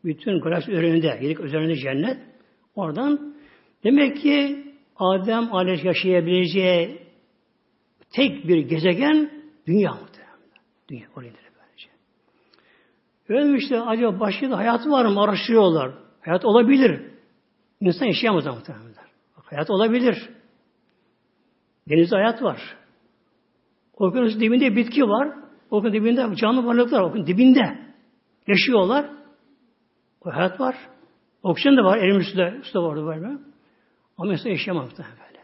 [0.03, 2.17] Bütün galaksi üzerinde, yedik üzerinde cennet.
[2.75, 3.35] Oradan
[3.83, 4.63] demek ki
[4.95, 7.01] Adem Aleyhisselam yaşayabileceği
[8.11, 9.31] tek bir gezegen
[9.67, 10.39] dünya muhtemelen.
[10.89, 11.89] Dünya oraya böylece.
[13.29, 15.91] Ölmüşte acaba başka da hayatı var mı araştırıyorlar.
[16.21, 17.01] Hayat olabilir.
[17.81, 18.89] İnsan yaşayamaz muhtemelen.
[19.49, 20.29] Hayat olabilir.
[21.89, 22.77] Denizde hayat var.
[23.93, 25.33] Okyanus dibinde bitki var.
[25.71, 27.27] Okyanus dibinde canlı varlıklar var.
[27.27, 27.79] dibinde
[28.47, 29.05] yaşıyorlar.
[30.25, 30.75] O hayat var.
[31.43, 31.97] Oksijen de var.
[31.97, 32.95] Erimiş suda, suda var.
[32.95, 33.39] var
[34.19, 35.39] Ama insan yaşayamaz böyle.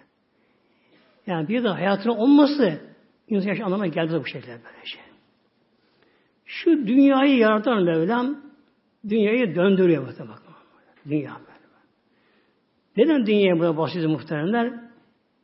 [1.27, 2.81] Yani bir de hayatının olması
[3.27, 5.01] insan yaşam anlamına geldi bu şekilde böyle şey.
[6.45, 8.41] Şu dünyayı yaratan Mevlam
[9.09, 10.37] dünyayı döndürüyor muhtemelen.
[11.05, 11.55] Dünya böyle.
[12.97, 14.73] Neden dünyaya burada bahsediyor muhteremler?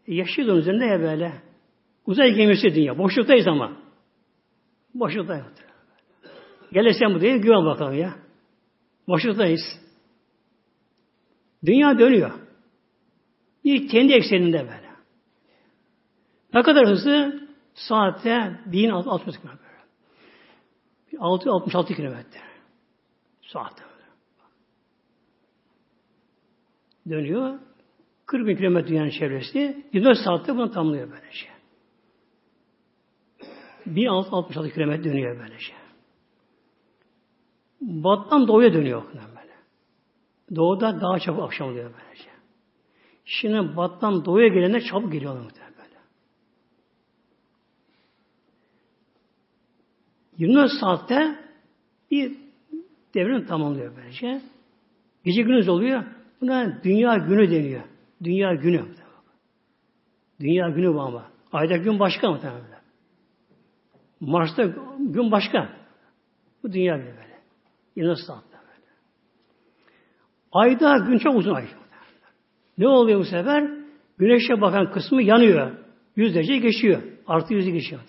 [0.07, 1.33] E, yaşıyoruz üzerinde ya böyle.
[2.05, 2.97] Uzay gemisi dünya.
[2.97, 3.77] Boşluktayız ama.
[4.93, 5.45] Boşluktayız.
[6.73, 8.15] Gelirsen bu değil, güven bakalım ya.
[9.07, 9.61] Boşluktayız.
[11.65, 12.40] Dünya dönüyor.
[13.63, 14.91] Bir kendi ekseninde böyle.
[16.53, 17.47] Ne kadar hızlı?
[17.73, 19.47] Saatte 1060 km.
[21.19, 22.39] 666 kilometre.
[23.41, 23.83] Saatte.
[27.09, 27.59] Dönüyor.
[28.25, 29.85] 40 bin kilometre dünyanın çevresi.
[29.93, 31.47] 24 saatte bunu tamamlıyor böylece.
[33.85, 35.73] 1666 kilometre dönüyor böylece.
[37.81, 39.55] Battan doğuya dönüyor böyle.
[40.55, 42.30] Doğuda daha çabuk akşam oluyor böylece.
[43.31, 45.99] Şimdi battan doğuya gelenler çabuk geliyorlar muhtemelen böyle.
[50.37, 51.39] 24 saatte
[52.11, 52.37] bir
[53.15, 54.41] devrini tamamlıyor böylece.
[55.25, 56.03] Gece gündüz oluyor.
[56.41, 57.83] Buna dünya günü deniyor.
[58.23, 58.85] Dünya günü.
[60.39, 61.31] Dünya günü bu ama.
[61.51, 62.61] Ayda gün başka mı tabii?
[64.19, 64.63] Mars'ta
[64.99, 65.69] gün başka.
[66.63, 67.41] Bu dünya gibi böyle.
[67.95, 68.91] Yine saatte böyle.
[70.51, 71.80] Ayda gün çok uzun ay.
[72.81, 73.71] Ne oluyor bu sefer?
[74.17, 75.71] Güneşe bakan kısmı yanıyor.
[76.15, 77.01] Yüz derece geçiyor.
[77.27, 78.01] Artı yüzü geçiyor.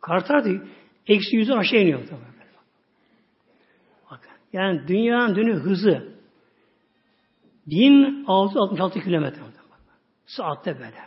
[0.00, 0.60] Kartar değil.
[1.06, 2.00] Eksi yüzü aşağı iniyor.
[4.10, 4.30] Bakın.
[4.52, 6.14] Yani dünyanın dönü hızı
[7.66, 9.40] 1666 kilometre.
[10.26, 11.02] Saatte böyle.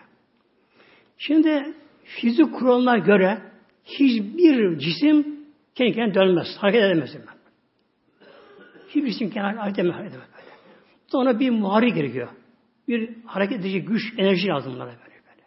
[1.17, 1.73] Şimdi
[2.03, 3.41] fizik kuralına göre
[3.86, 5.39] hiçbir cisim
[5.76, 6.47] kendi kendine dönmez.
[6.57, 7.17] Hareket edemez.
[8.88, 10.34] Hiçbir cisim kendi hareket edemez.
[11.16, 11.30] Böyle.
[11.30, 12.28] Sonra bir muhari gerekiyor.
[12.88, 14.99] Bir hareket edici güç, enerji lazım bunlara böyle.
[14.99, 15.43] böyle.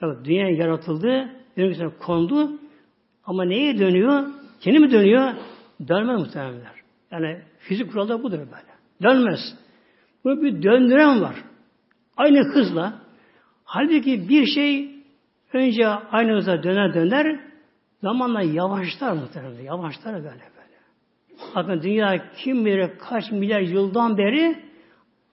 [0.00, 2.60] Tabi dünya yaratıldı, önümüzde kondu
[3.24, 4.26] ama neye dönüyor?
[4.60, 5.34] Kendi mi dönüyor?
[5.88, 6.72] Dönmez muhtemelenler.
[7.10, 8.76] Yani fizik kuralı da budur böyle.
[9.02, 9.40] Dönmez.
[10.24, 11.36] Bu bir döndüren var.
[12.16, 12.94] Aynı hızla.
[13.64, 14.96] Halbuki bir şey
[15.52, 17.40] Önce aynı hızla döner döner,
[18.02, 19.62] zamanla yavaşlar muhtemelen.
[19.62, 20.55] Yavaşlar böyle.
[21.54, 24.64] Bakın dünya kim bilir kaç milyar yıldan beri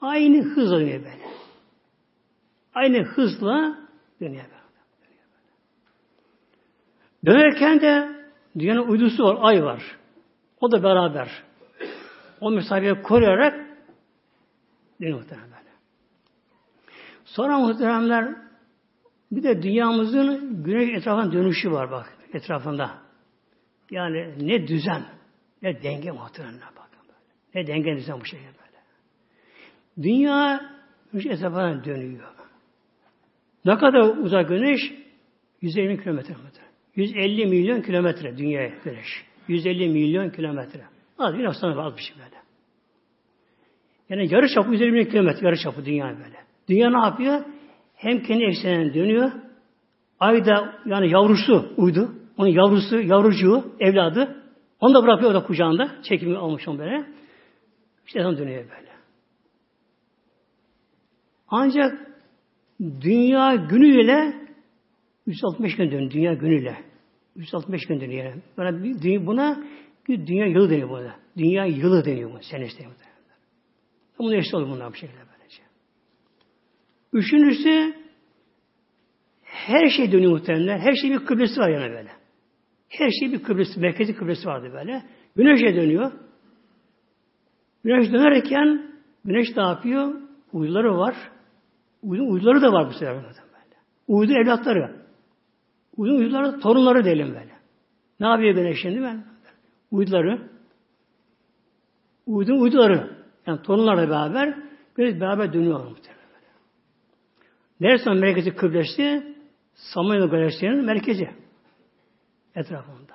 [0.02, 1.24] aynı hızla dönüyor böyle.
[2.74, 3.84] Aynı hızla
[4.22, 4.64] Dünya böyle.
[7.26, 8.26] Dönerken de
[8.60, 9.98] dünyanın uydusu var, ay var.
[10.62, 11.44] O da beraber.
[12.42, 13.54] O mesafeyi koruyarak
[15.02, 15.50] dönüyor muhtemelen.
[17.26, 18.36] Sonra muhteremler
[19.32, 22.92] bir de dünyamızın güneş etrafında dönüşü var bak etrafında.
[23.92, 25.04] Yani ne düzen,
[25.64, 27.20] ne denge muhtemelen bakın böyle.
[27.56, 28.84] Ne denge düzen bu şekilde böyle.
[30.08, 30.62] Dünya
[31.14, 32.34] güneş etrafında dönüyor.
[33.66, 34.94] Ne kadar uzak güneş?
[35.62, 36.34] 150 kilometre.
[36.96, 39.26] 150 milyon kilometre dünyaya güneş.
[39.48, 40.82] 150 milyon kilometre.
[41.20, 42.36] Az bir hastane az bir şey böyle.
[44.10, 46.38] Yani yarı çapı 150 milyon kilometre yarı çapı dünya böyle.
[46.70, 47.42] Dünya ne yapıyor?
[47.96, 49.32] Hem kendi eksenine dönüyor.
[50.20, 52.16] Ay da yani yavrusu uydu.
[52.38, 54.43] Onun yavrusu, yavrucuğu, evladı.
[54.80, 56.02] Onu da bırakıyor o da kucağında.
[56.04, 57.06] Çekimi almış onu böyle.
[58.08, 58.94] İşte dönüyor böyle.
[61.48, 62.08] Ancak
[63.02, 64.34] dünya günüyle
[65.28, 66.12] 365 gün dönüyor.
[66.12, 66.78] Dünya günüyle.
[67.36, 68.26] 365 gün dönüyor.
[68.26, 68.42] Yani.
[68.58, 69.64] Buna, bir, buna
[70.08, 71.16] bir dünya yılı deniyor buna.
[71.38, 72.44] Dünya yılı deniyor bu.
[72.44, 72.94] Senesi deniyor.
[74.20, 75.64] Bunu eşit olur bunlar bu şekilde böylece.
[77.14, 77.96] Üçüncüsü
[79.44, 80.80] her şey dönüyor muhtemelen.
[80.80, 82.23] Her şey bir kıblesi var yani böyle.
[82.98, 85.04] Her şey bir kıblesi, merkezi kıblesi vardı böyle.
[85.36, 86.12] Güneşe dönüyor.
[87.84, 88.92] Güneş dönerken
[89.26, 90.22] güneş ne yapıyor?
[90.54, 91.16] Uyduları var.
[92.04, 93.28] Uydu, uyduları da var bu sefer böyle.
[94.08, 94.96] Uydu evlatları.
[95.98, 97.54] Uydu uyduları torunları diyelim böyle.
[98.20, 99.26] Ne yapıyor güneş şimdi ben?
[99.92, 100.50] Uyduları.
[102.26, 103.18] Uydu uyduları.
[103.48, 104.58] Yani torunlarla beraber
[104.96, 106.24] güneş beraber dönüyor muhtemelen.
[107.80, 109.36] Neresi merkezi kıblesi?
[109.74, 111.43] Samanyolu galaksisinin merkezi.
[112.56, 113.14] Etrafında.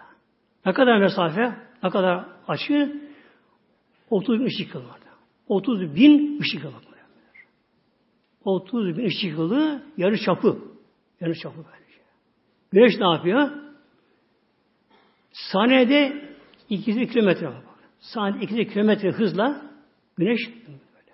[0.66, 1.54] Ne kadar mesafe?
[1.82, 3.02] Ne kadar açı?
[4.10, 5.04] 30 bin ışık yılı vardı.
[5.48, 6.88] 30 bin ışık yılı.
[8.44, 10.58] 30 bin ışık yılı yarı çapı.
[11.20, 12.00] Yarı çapı böylece.
[12.72, 13.50] Güneş ne yapıyor?
[15.32, 16.30] Saniyede
[16.68, 17.62] 200 kilometre var.
[18.00, 19.62] Saniyede 200 kilometre hızla
[20.16, 21.12] güneş böyle.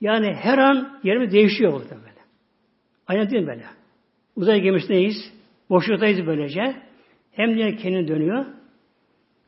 [0.00, 2.20] Yani her an yerimiz değişiyor burada böyle.
[3.06, 3.64] Aynen değil böyle.
[4.36, 5.32] Uzay gemisindeyiz.
[5.74, 6.76] Boşluktayız böylece.
[7.32, 8.46] Hem de kendini dönüyor.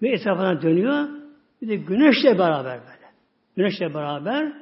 [0.03, 1.09] Ve etrafına dönüyor.
[1.63, 3.07] Bir de güneşle beraber böyle.
[3.57, 4.53] Güneşle beraber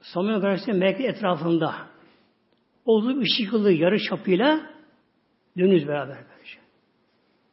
[0.00, 1.74] Samanyolu Galaksisi merkez etrafında
[2.84, 4.60] olduğu ışık yılı yarı çapıyla
[5.58, 6.58] dönüyoruz beraber böylece.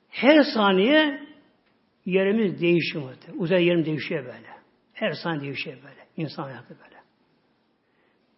[0.09, 1.27] Her saniye
[2.05, 3.03] yerimiz değişiyor.
[3.37, 4.47] Uzay yerim değişiyor böyle.
[4.93, 6.07] Her saniye değişiyor böyle.
[6.17, 6.97] İnsan hayatı böyle.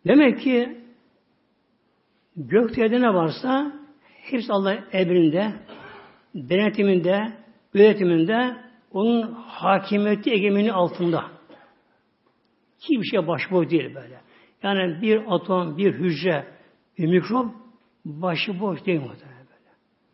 [0.08, 0.78] Demek ki
[2.36, 3.79] gökte ne varsa
[4.32, 5.54] hepsi Allah emrinde,
[6.36, 7.34] denetiminde,
[7.74, 8.58] yönetiminde
[8.92, 11.32] onun hakimiyeti egemeni altında.
[12.80, 14.22] Hiçbir şey başıboş değil böyle.
[14.64, 16.46] Yani bir atom, bir hücre,
[16.98, 17.56] bir mikrop
[18.06, 19.70] başıboş değil muhtemelen böyle.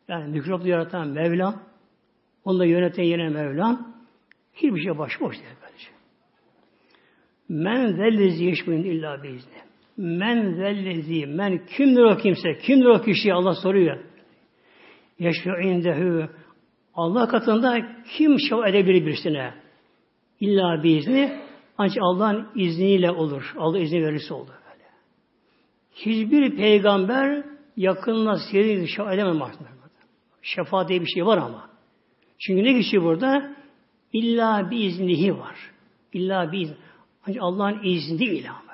[0.07, 1.63] Yani mikroplu yaratan Mevlam,
[2.43, 3.95] onu da yöneten yine Mevlam,
[4.53, 5.87] hiçbir şey başıboş değil böylece.
[7.49, 9.65] Men zellezi yeşmeyin illa biizni.
[9.97, 13.99] Men zellezi, men kimdir o kimse, kimdir o kişi Allah soruyor.
[15.19, 16.29] Yeşme'u indehu.
[16.93, 17.77] Allah katında
[18.17, 19.53] kim şov edebilir birisine?
[20.39, 21.39] İlla biizni,
[21.77, 23.53] ancak Allah'ın izniyle olur.
[23.57, 24.83] Allah izni verirse olur böyle.
[25.95, 27.43] Hiçbir peygamber
[27.77, 29.69] yakınına seyirci şefaat edemem aslında.
[30.41, 31.69] Şefaat diye bir şey var ama.
[32.39, 33.55] Çünkü ne geçiyor burada?
[34.13, 35.55] İlla bir iznihi var.
[36.13, 36.75] İlla bir izni.
[37.27, 38.64] Ancak Allah'ın izni değil ama.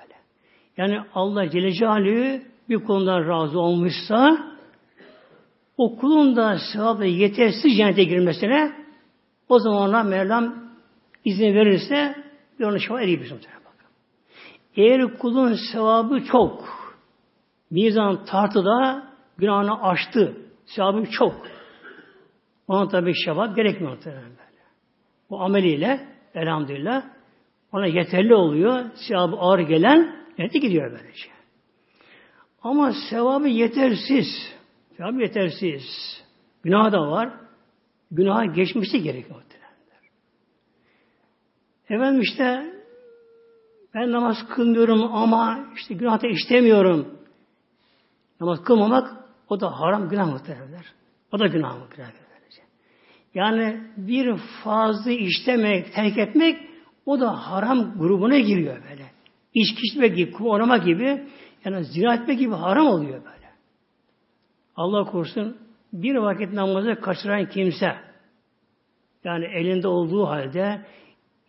[0.77, 4.37] Yani Allah Celle Celaluhu bir konuda razı olmuşsa
[5.77, 8.71] o kulun da sevabı yetersiz cennete girmesine
[9.49, 10.55] o zaman ona Mevlam
[11.25, 12.15] izin verirse
[12.59, 13.41] bir onu şefaat edebilirsin.
[14.75, 16.63] Eğer kulun sevabı çok,
[17.71, 19.07] mizan tartıda
[19.37, 21.33] günahını aştı, sevabı çok.
[22.67, 23.97] Ona tabi şefaat gerekmiyor.
[25.29, 27.03] Bu ameliyle elhamdülillah
[27.73, 28.85] ona yeterli oluyor.
[29.07, 31.29] Sevabı ağır gelen yönete gidiyor böylece.
[32.63, 34.27] Ama sevabı yetersiz.
[34.97, 35.83] Sevabı yetersiz.
[36.63, 37.33] Günah da var.
[38.11, 39.41] Günaha geçmişte gerekiyor.
[41.91, 42.73] Efendim işte
[43.93, 47.19] ben namaz kılmıyorum ama işte günah da işlemiyorum.
[48.39, 50.85] Namaz kılmamak o da haram günah muhtemelenler.
[51.31, 52.21] O da günah muhtemelenler.
[53.33, 56.69] Yani bir fazla işlemek, terk etmek
[57.05, 59.10] o da haram grubuna giriyor böyle.
[59.53, 61.27] İçki içme gibi, kumar gibi
[61.65, 63.49] yani zina etme gibi haram oluyor böyle.
[64.75, 65.57] Allah korusun
[65.93, 67.95] bir vakit namazı kaçıran kimse
[69.23, 70.85] yani elinde olduğu halde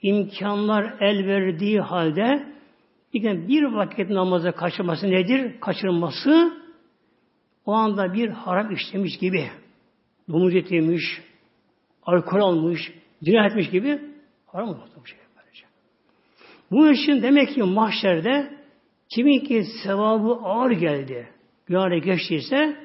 [0.02, 2.52] imkanlar el verdiği halde
[3.48, 5.60] bir vakit namazı kaçırması nedir?
[5.60, 6.62] Kaçırılması
[7.66, 9.50] o anda bir haram işlemiş gibi.
[10.28, 11.22] Domuz eti yemiş,
[12.02, 12.92] alkol almış,
[13.44, 14.00] etmiş gibi
[14.46, 15.18] haram olmuş bu şey.
[16.72, 18.58] Bu için demek ki mahşerde
[19.14, 21.28] kimin ki sevabı ağır geldi,
[21.66, 22.76] günahına geçtiyse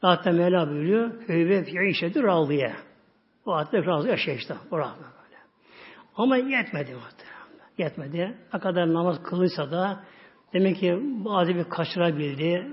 [0.00, 2.72] zaten Mevla buyuruyor ve fi işedir razıya.
[3.46, 4.54] O hatta razı yaşa işte.
[4.70, 5.36] O razı böyle.
[6.16, 7.72] Ama yetmedi muhtemelen.
[7.78, 8.36] Yetmedi.
[8.54, 10.04] Ne kadar namaz kılıysa da
[10.52, 12.66] demek ki bazı bir kaçırabildi.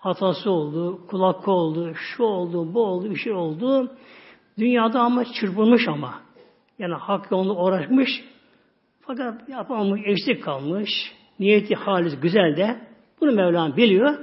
[0.00, 3.96] Hatası oldu, kulak oldu, şu oldu, bu oldu, bir şey oldu.
[4.58, 6.22] Dünyada ama çırpılmış ama.
[6.78, 8.35] Yani hak yolunda uğraşmış.
[9.06, 10.90] Fakat yapamamış, eksik kalmış.
[11.38, 12.80] Niyeti halis güzel de.
[13.20, 14.18] Bunu Mevlam biliyor.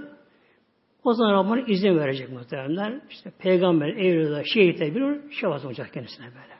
[1.03, 3.01] O zaman Rabbim izin verecek muhteremler.
[3.09, 6.53] İşte peygamber, evliler, şehitler bir şefat olacak kendisine böyle.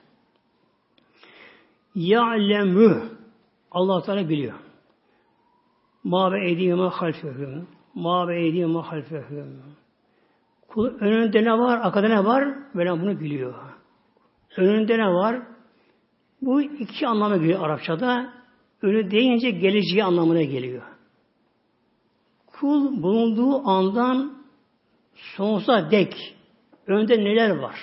[1.95, 3.03] Ya'lemü
[3.71, 4.53] Allah Teala biliyor.
[6.03, 7.67] Ma be eydiyeme halfehüm.
[7.93, 9.61] Ma eydiyeme halfehüm.
[10.67, 12.55] Kul önünde ne var, arkada ne var?
[12.75, 13.53] Böyle bunu biliyor.
[14.57, 15.41] Önünde ne var?
[16.45, 18.33] Bu iki anlama geliyor Arapçada.
[18.81, 20.83] Önü deyince geleceği anlamına geliyor.
[22.47, 24.33] Kul bulunduğu andan
[25.15, 26.35] sonsuza dek
[26.87, 27.75] önde neler var?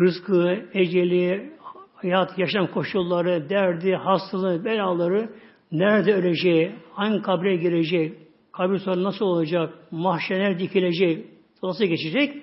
[0.00, 1.52] Rızkı, eceli,
[1.94, 5.32] hayat, yaşam koşulları, derdi, hastalığı, belaları,
[5.72, 8.18] nerede öleceği, hangi kabre girecek,
[8.52, 11.26] kabir sonra nasıl olacak, mahşeler dikilecek,
[11.62, 12.42] nasıl geçecek,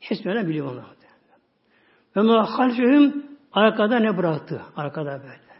[0.00, 0.84] hepsini biliyor onlar.
[2.16, 2.46] Ve ma
[3.52, 4.62] arkada ne bıraktı?
[4.76, 5.52] Arkada böyle.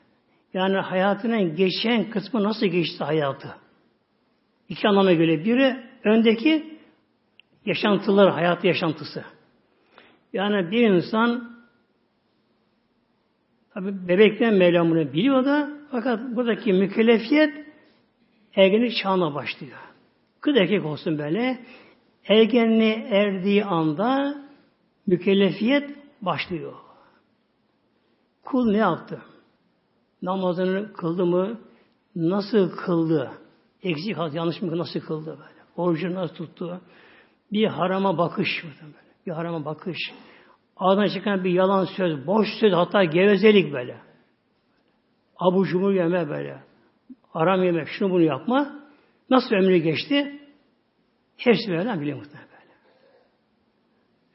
[0.55, 3.55] Yani hayatının geçen kısmı nasıl geçti hayatı?
[4.69, 5.45] İki anlama göre.
[5.45, 6.79] Biri öndeki
[7.67, 9.25] yaşantılar, hayat yaşantısı.
[10.33, 11.53] Yani bir insan
[13.75, 17.67] tabi bebekten Mevlam biliyor da fakat buradaki mükellefiyet
[18.57, 19.79] ergenlik çağına başlıyor.
[20.41, 21.59] Kız erkek olsun böyle
[22.29, 24.35] ergenliğe erdiği anda
[25.07, 25.91] mükellefiyet
[26.21, 26.73] başlıyor.
[28.43, 29.23] Kul ne yaptı?
[30.23, 31.61] Namazını kıldı mı?
[32.17, 33.33] Nasıl kıldı?
[33.83, 35.63] Eksik hat, yanlış mı nasıl kıldı böyle?
[35.77, 36.81] Orucu nasıl tuttu?
[37.53, 38.65] Bir harama bakış.
[38.65, 38.95] Böyle.
[39.27, 39.99] Bir harama bakış.
[40.77, 44.01] Ağzına çıkan bir yalan söz, boş söz, hatta gevezelik böyle.
[45.39, 46.63] Abu cumur yeme böyle.
[47.35, 48.83] Aram yeme, şunu bunu yapma.
[49.31, 50.41] Nasıl ömrü geçti?
[51.37, 52.73] Hepsi böyle biliyor muhtemelen böyle.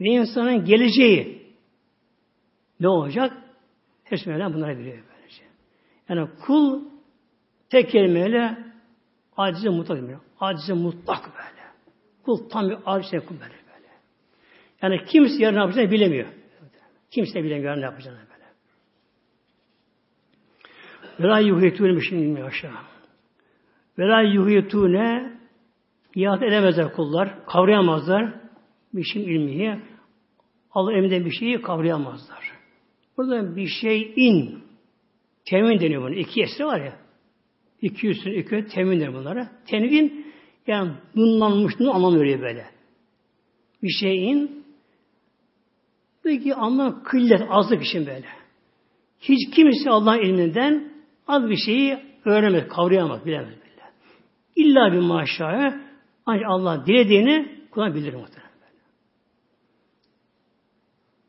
[0.01, 1.53] Ve insanın geleceği
[2.79, 3.46] ne olacak?
[4.09, 5.43] Hepsi böyle bunları biliyor böylece.
[6.09, 6.83] Yani kul
[7.69, 8.57] tek kelimeyle
[9.37, 10.19] acize mutlak demiyor.
[10.39, 11.67] Acize mutlak böyle.
[12.23, 13.53] Kul tam bir acize kul böyle.
[13.53, 13.87] böyle.
[14.81, 16.27] Yani kimse yarın ne yapacağını bilemiyor.
[17.11, 18.45] Kimse bilemiyor yarın ne yapacağını böyle.
[21.19, 22.71] Ve la yuhitûne mişin ilmi aşağı.
[23.99, 25.37] Ve la yuhitûne
[26.15, 27.45] ihat edemezler kullar.
[27.45, 28.33] Kavrayamazlar.
[28.93, 29.79] Mişin ilmiyi.
[30.71, 32.46] Allah emrinde bir şeyi kavrayamazlar.
[33.18, 34.63] Burada bir şey in.
[35.45, 36.15] Temin deniyor bunu.
[36.15, 36.99] İki esri var ya.
[37.82, 39.51] İki üstün iki temin deniyor bunlara.
[39.68, 40.26] Tenvin
[40.68, 42.65] yani nunlanmış nun anlam veriyor böyle.
[43.84, 44.65] Bir şeyin
[46.24, 48.28] peki anlam kıllet, azlık için böyle.
[49.20, 50.93] Hiç kimse Allah'ın ilminden
[51.28, 53.68] az bir şeyi öğrenemez, kavrayamaz, bilemez böyle.
[54.55, 55.82] İlla bir maşaya
[56.26, 58.47] ancak Allah dilediğini kullanabilir muhtemelen.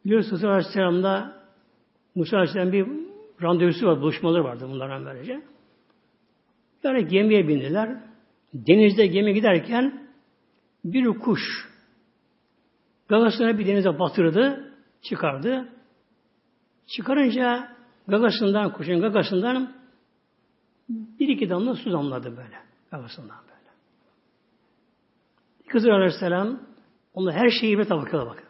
[0.04, 1.37] Biliyorsunuz Aleyhisselam'da
[2.18, 2.86] Musa Aleyhisselam bir
[3.42, 5.42] randevusu var, buluşmaları vardı bunlardan böylece.
[6.82, 8.00] Yani gemiye bindiler.
[8.54, 10.08] Denizde gemi giderken
[10.84, 11.40] bir kuş
[13.08, 15.68] gagasını bir denize batırdı, çıkardı.
[16.86, 17.76] Çıkarınca
[18.08, 19.72] gagasından, kuşun gagasından
[20.88, 22.58] bir iki damla su damladı böyle.
[22.90, 23.70] Gagasından böyle.
[25.68, 26.60] Kızır Aleyhisselam
[27.14, 28.48] onlar her şeyi ibret bakıyorlar bakın.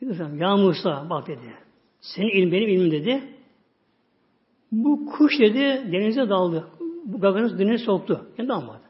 [0.00, 1.67] Dedi, ya Musa bak dedi.
[2.00, 3.22] Senin ilmin benim ilmim dedi.
[4.72, 6.68] Bu kuş dedi denize daldı.
[7.04, 8.26] Bu gaganız denize soktu.
[8.38, 8.82] Yani dalmadı.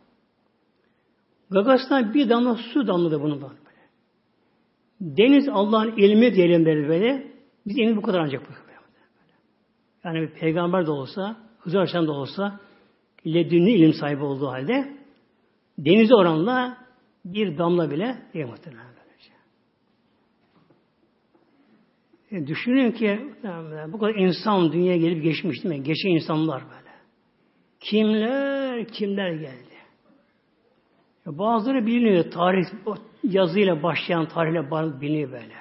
[1.50, 3.58] Gagasından bir damla su damladı bunun böyle.
[5.00, 7.32] Deniz Allah'ın ilmi diyelim böyle böyle.
[7.66, 8.52] Biz ilmi bu kadar ancak bu.
[10.04, 12.60] Yani bir peygamber de olsa, Hızır Aleyhisselam da olsa,
[13.26, 14.96] ledünlü ilim sahibi olduğu halde
[15.78, 16.78] denize oranla
[17.24, 18.97] bir damla bile diye muhtemelen.
[22.32, 23.20] E, düşünün ki
[23.88, 25.82] bu kadar insan dünyaya gelip geçmiş değil mi?
[25.82, 26.88] Geçen insanlar böyle.
[27.80, 29.74] Kimler, kimler geldi.
[31.26, 32.30] E, bazıları biliniyor.
[32.30, 32.64] Tarih
[33.22, 34.70] yazıyla başlayan tarihle
[35.00, 35.54] biliniyor böyle.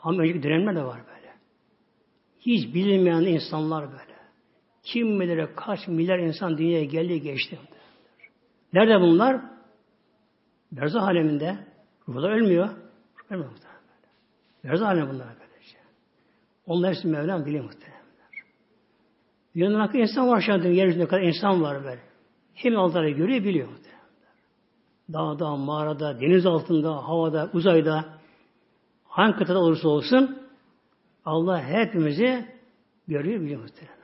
[0.00, 1.32] Ama önceki dönemler de var böyle.
[2.40, 4.18] Hiç bilinmeyen insanlar böyle.
[4.82, 7.58] kim bilir kaç milyar insan dünyaya geldi geçti.
[8.72, 9.40] Nerede bunlar?
[10.72, 11.58] Berzah aleminde.
[12.08, 12.68] Ruhlar ölmüyor.
[13.30, 13.80] Ölmüyor muhtemelen.
[14.64, 15.37] Berzah aleminde bunlar.
[16.68, 17.98] Onlar hepsi Mevlam biliyor muhtemelen.
[19.54, 20.68] Dünyanın hakkı insan var şu anda.
[20.68, 22.00] Yeryüzünde kadar insan var böyle.
[22.54, 23.98] Hem altları görüyor, biliyor muhtemelen.
[25.12, 28.04] Dağda, mağarada, deniz altında, havada, uzayda,
[29.04, 30.38] hangi kıtada olursa olsun
[31.24, 32.46] Allah hepimizi
[33.08, 33.98] görüyor, biliyor muhtemelen.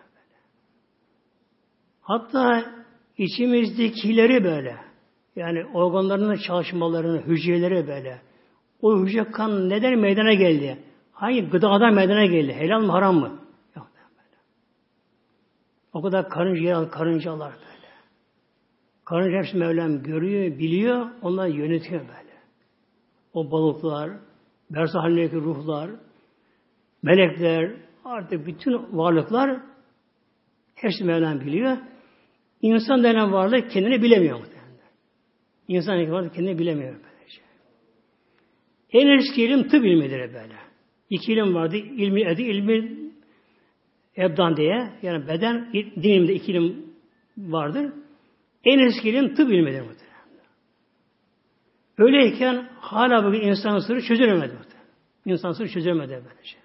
[2.01, 2.65] Hatta
[3.19, 4.77] içimizdekileri böyle,
[5.37, 8.23] yani organlarının çalışmalarını, hücreleri böyle,
[8.83, 10.79] o hücre kan neden meydana geldi?
[11.15, 12.53] Hangi gıdadan meydana geldi?
[12.53, 13.39] Helal mı haram mı?
[13.77, 14.37] Yok böyle.
[15.93, 17.89] O kadar karınca, karıncalar böyle.
[19.05, 22.35] Karınca hepsi Mevlam görüyor, biliyor, onlar yönetiyor böyle.
[23.35, 24.11] O balıklar,
[24.71, 25.91] berzah halindeki ruhlar,
[27.03, 29.61] melekler, artık bütün varlıklar
[30.75, 31.77] hepsi Mevlam biliyor.
[32.63, 34.65] İnsan denen varlık kendini bilemiyor muhtemelen.
[35.69, 37.43] İnsan denen varlık kendini bilemiyor böylece.
[38.91, 40.64] En eski ilim tıp ilmidir böyle.
[41.11, 41.77] İki ilim vardı.
[41.77, 42.99] İlmi edi, ilmi
[44.17, 44.91] ebdan diye.
[45.03, 46.87] Yani beden, din iki ilim
[47.39, 47.93] vardır.
[48.65, 49.83] En eski ilim tıp ilmidir.
[51.99, 54.55] Öyleyken hala bugün insan sırrı çözülemedi.
[55.27, 56.57] İnsan sırrı çözülemedi böylece.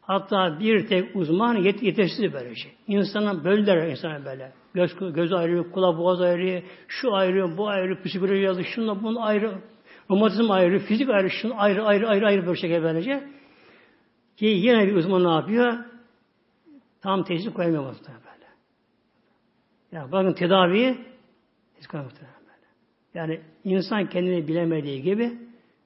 [0.00, 2.68] Hatta bir tek uzman yet yetersiz böylece.
[2.88, 4.52] İnsana böldüler insana böyle.
[4.74, 9.54] Göz, göz ayrı, kulak boğaz ayrı, şu ayrı, bu ayrı, psikoloji yazı, şunla bunun ayrı,
[10.10, 13.24] romatizm ayrı, fizik ayrı, şunu ayrı, ayrı, ayrı, ayrı böyle şekilde böylece.
[14.36, 15.84] Ki yine bir uzman ne yapıyor?
[17.00, 18.46] Tam teşhis koyamıyor muhtemelen böyle.
[19.92, 20.98] Ya bakın tedaviyi
[21.74, 22.66] teşhis koyamıyor böyle.
[23.14, 25.38] Yani insan kendini bilemediği gibi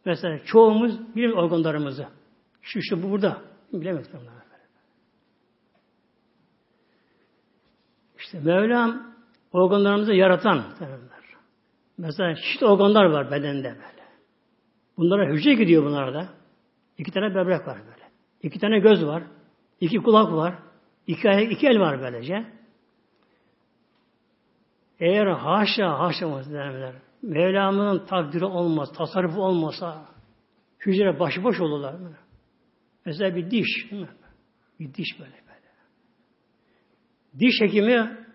[0.04, 2.08] mesela çoğumuz bilim organlarımızı
[2.62, 3.42] şu şu bu burada
[3.72, 4.38] bilemiyoruz bunları.
[8.18, 9.14] İşte Mevlam
[9.52, 10.64] organlarımızı yaratan.
[11.98, 14.08] Mesela çeşitli organlar var bedende böyle.
[14.96, 16.28] Bunlara hücre gidiyor bunlarda.
[16.98, 17.97] İki tane böbrek var böyle.
[18.42, 19.22] İki tane göz var.
[19.80, 20.54] iki kulak var.
[21.06, 22.46] iki, iki el var böylece.
[25.00, 30.06] Eğer haşa haşa muhtemelenler Mevlam'ın takdiri olmaz, tasarrufu olmasa
[30.86, 31.96] hücre başıboş olurlar.
[33.04, 33.92] Mesela bir diş.
[34.80, 35.68] Bir diş böyle böyle.
[37.38, 38.26] Diş hekimi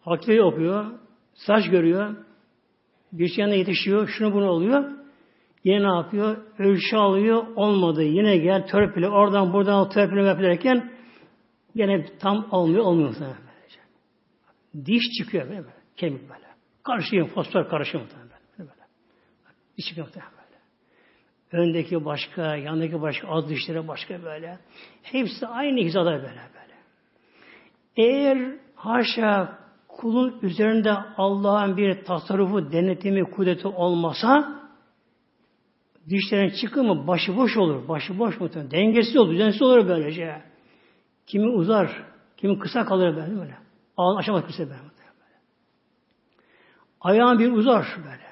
[0.00, 0.98] hakleri okuyor,
[1.34, 2.16] saç görüyor,
[3.12, 4.99] bir yanına yetişiyor, şunu bunu oluyor.
[5.64, 6.36] Yine ne yapıyor?
[6.58, 8.02] Ölçü alıyor, olmadı.
[8.02, 10.92] Yine gel törpüle, oradan buradan törpüle yapılırken
[11.74, 13.14] yine tam olmuyor, olmuyor.
[14.86, 15.74] Diş çıkıyor böyle, böyle.
[15.96, 16.46] Kemik böyle.
[16.82, 18.04] Karışıyor, fosfor karışıyor
[18.58, 18.70] böyle.
[19.78, 20.26] Diş çıkıyor böyle.
[21.52, 24.58] Öndeki başka, yanındaki başka, az dişleri başka böyle.
[25.02, 26.74] Hepsi aynı hizada böyle böyle.
[27.96, 29.58] Eğer haşa
[29.88, 34.59] kulun üzerinde Allah'ın bir tasarrufu, denetimi, kudreti olmasa
[36.08, 37.88] dişlerin çıkımı başıboş olur.
[37.88, 38.50] Başıboş mu?
[38.70, 40.42] Dengesiz olur, düzensiz olur böylece.
[41.26, 42.04] Kimi uzar,
[42.36, 43.56] kimi kısa kalır böyle böyle.
[43.96, 44.80] Ağın aşamaz kimse böyle.
[47.00, 48.30] Ayağın bir uzar böyle.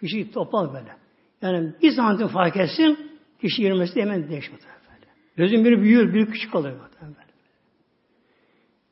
[0.00, 0.96] Kişi toplar böyle.
[1.42, 5.12] Yani bir santim fark etsin, kişi yürümesi de hemen değişmez böyle.
[5.36, 7.14] Gözün biri büyür, biri küçük kalır böyle.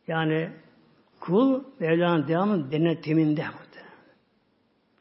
[0.08, 0.52] Yani
[1.20, 3.44] kul Mevla'nın devamı denetiminde.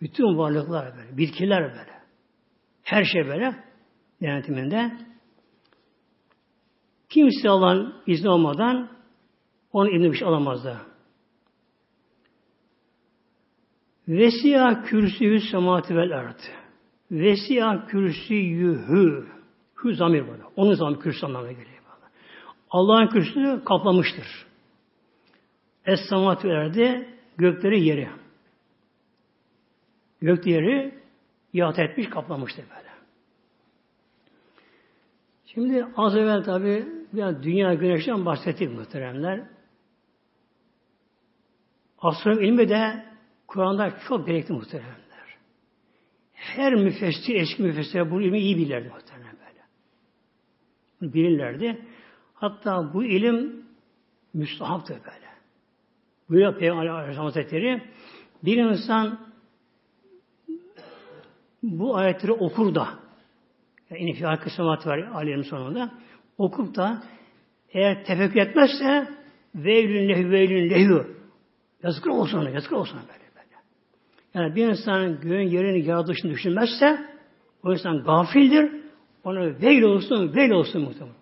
[0.01, 2.00] Bütün varlıklar böyle, bitkiler böyle.
[2.91, 3.55] Her şey böyle
[4.21, 4.91] denetiminde.
[7.09, 8.89] Kimse Allah'ın izni olmadan
[9.73, 10.81] onu izni bir şey alamazdı.
[14.07, 16.39] Vesiya kürsüyü semati vel ard.
[17.11, 19.27] Vesiya kürsüyühü.
[19.83, 20.43] Hü zamir burada.
[20.55, 21.81] Onun zamir kürsü anlamına geliyor.
[22.69, 24.45] Allah'ın kürsüsü kaplamıştır.
[25.85, 28.09] Es-samat verdi gökleri yeri.
[30.21, 31.00] Gök yeri
[31.53, 32.91] yat etmiş, kaplamıştı böyle.
[35.45, 39.43] Şimdi az evvel tabi biraz dünya güneşten bahsettik muhteremler.
[41.99, 43.05] Astronom ilmi de
[43.47, 45.01] Kur'an'da çok gerekli muhteremler.
[46.33, 51.13] Her müfessir, eski müfessir bu ilmi iyi bilirlerdi muhterem böyle.
[51.13, 51.85] Bilirlerdi.
[52.33, 53.65] Hatta bu ilim
[54.33, 55.31] müstahaptır böyle.
[56.29, 57.83] Buyuruyor Peygamber Aleyhisselam Hazretleri
[58.43, 59.30] bir insan
[61.63, 62.87] bu ayetleri okur da
[63.89, 65.91] yani infial kısmat var aliyenin sonunda
[66.37, 67.03] okup da
[67.73, 69.07] eğer tefekkür etmezse
[69.55, 71.07] veylün lehü veylün lehü
[71.83, 73.55] yazıklar olsun ona, yazıklar olsun böyle, böyle.
[74.33, 77.05] Yani bir insanın göğün yerini yaratılışını düşünmezse
[77.63, 78.81] o insan gafildir.
[79.23, 81.15] Ona veil olsun, veil olsun muhtemelen.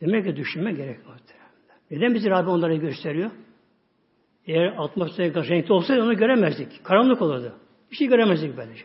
[0.00, 1.48] Demek ki düşünme gerek muhtemelen.
[1.90, 3.30] Neden bizi Rabbim onları gösteriyor?
[4.46, 6.84] Eğer atmosfer renkli olsaydı onu göremezdik.
[6.84, 7.52] Karanlık olurdu.
[7.90, 8.84] Bir şey göremezdik böylece.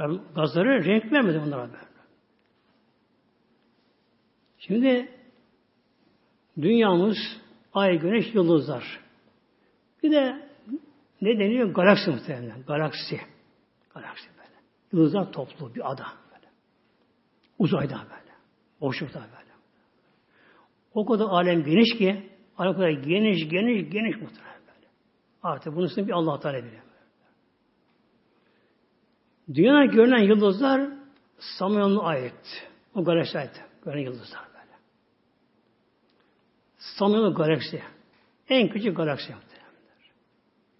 [0.00, 1.90] Rabbim gazları renk vermedi onlara böyle.
[4.58, 5.08] Şimdi
[6.60, 7.16] dünyamız
[7.74, 9.00] ay, güneş, yıldızlar.
[10.02, 10.48] Bir de
[11.20, 11.74] ne deniyor?
[11.74, 12.62] Galaksi muhtemelen.
[12.62, 13.20] Galaksi.
[13.94, 14.60] Galaksi böyle.
[14.92, 16.46] Yıldızlar toplu bir ada böyle.
[17.58, 18.30] Uzayda böyle.
[18.80, 19.50] Boşlukta böyle.
[20.94, 24.86] O kadar alem geniş ki o kadar geniş, geniş, geniş muhtemelen böyle.
[25.42, 26.89] Artık bunun bir Allah Teala bilir.
[29.54, 30.90] Dünyada görünen yıldızlar
[31.38, 32.68] Samanyolu'na ait.
[32.94, 33.64] O galaksi ait.
[33.84, 34.76] Görünen yıldızlar böyle.
[36.98, 37.82] Samanyolu galaksi.
[38.48, 39.56] En küçük galaksi yaptı.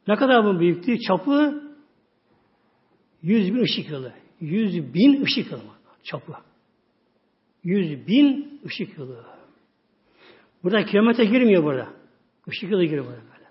[0.09, 0.99] Ne kadar bu büyüklüğü?
[1.01, 1.62] Çapı
[3.23, 4.12] 100 bin ışık yılı.
[4.41, 5.62] 100 bin ışık yılı
[6.03, 6.33] çapı.
[7.64, 9.25] 100 bin ışık yılı.
[10.62, 11.89] Burada kilometre girmiyor burada.
[12.47, 13.49] Işık yılı giriyor burada böyle.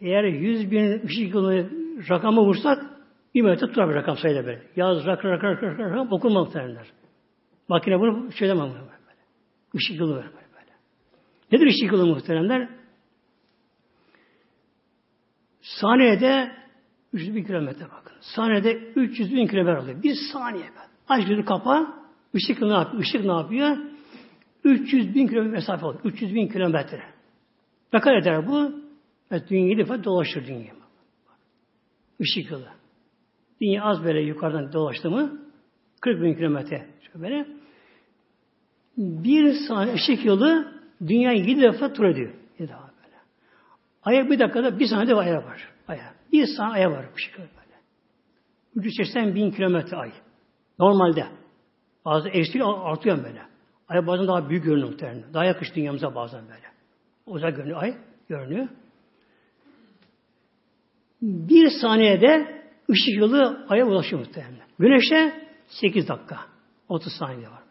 [0.00, 1.70] Eğer 100 bin ışık yılı
[2.10, 2.89] rakamı vursak
[3.34, 4.62] bir metre tutar bir rakam sayıda böyle.
[4.76, 6.86] Yaz rak rak rak rak rak, okunmaz derler.
[7.68, 8.90] Makine bunu çözemem böyle.
[9.74, 10.26] Işık yılı böyle.
[10.26, 10.72] böyle.
[11.52, 12.68] Nedir ışık yılı muhteremler?
[15.60, 16.52] Saniyede
[17.12, 18.16] 300 bin kilometre bakın.
[18.20, 20.02] Saniyede 300 bin kilometre alıyor.
[20.02, 20.64] Bir saniye.
[21.08, 22.00] Aç gözünü kapa.
[22.34, 23.02] Işık ne yapıyor?
[23.02, 23.76] Işık ne yapıyor?
[24.64, 26.00] 300 bin kilometre mesafe olur.
[26.04, 27.02] 300 bin kilometre.
[27.92, 28.72] Ne kadar eder bu?
[29.30, 30.72] Evet, dünyayı defa dolaşır dünya.
[32.18, 32.68] Işık yılı.
[33.60, 35.40] Dünya az böyle yukarıdan dolaştı mı
[36.00, 37.46] 40 bin kilometre böyle.
[38.96, 40.72] Bir saniye ışık yılı
[41.06, 42.30] dünyayı 7 defa tur ediyor.
[42.58, 43.16] Yedi defa böyle.
[44.02, 45.68] Aya bir dakikada bir saniyede aya var.
[45.88, 46.14] Aya.
[46.32, 47.04] Bir saniye aya var.
[47.16, 47.76] Işık yılı böyle.
[48.74, 50.12] 380 bin kilometre ay.
[50.78, 51.26] Normalde.
[52.04, 53.42] Bazı eşliği artıyor böyle.
[53.88, 55.34] Ay bazen daha büyük görünüyor muhtemelen.
[55.34, 56.66] Daha yakış dünyamıza bazen böyle.
[57.26, 57.94] Uzak görünüyor ay.
[58.28, 58.68] Görünüyor.
[61.22, 62.59] Bir saniyede
[62.90, 64.66] ışık yılı aya ulaşıyor muhtemelen.
[64.78, 66.40] Güneşe 8 dakika.
[66.88, 67.62] 30 saniye var.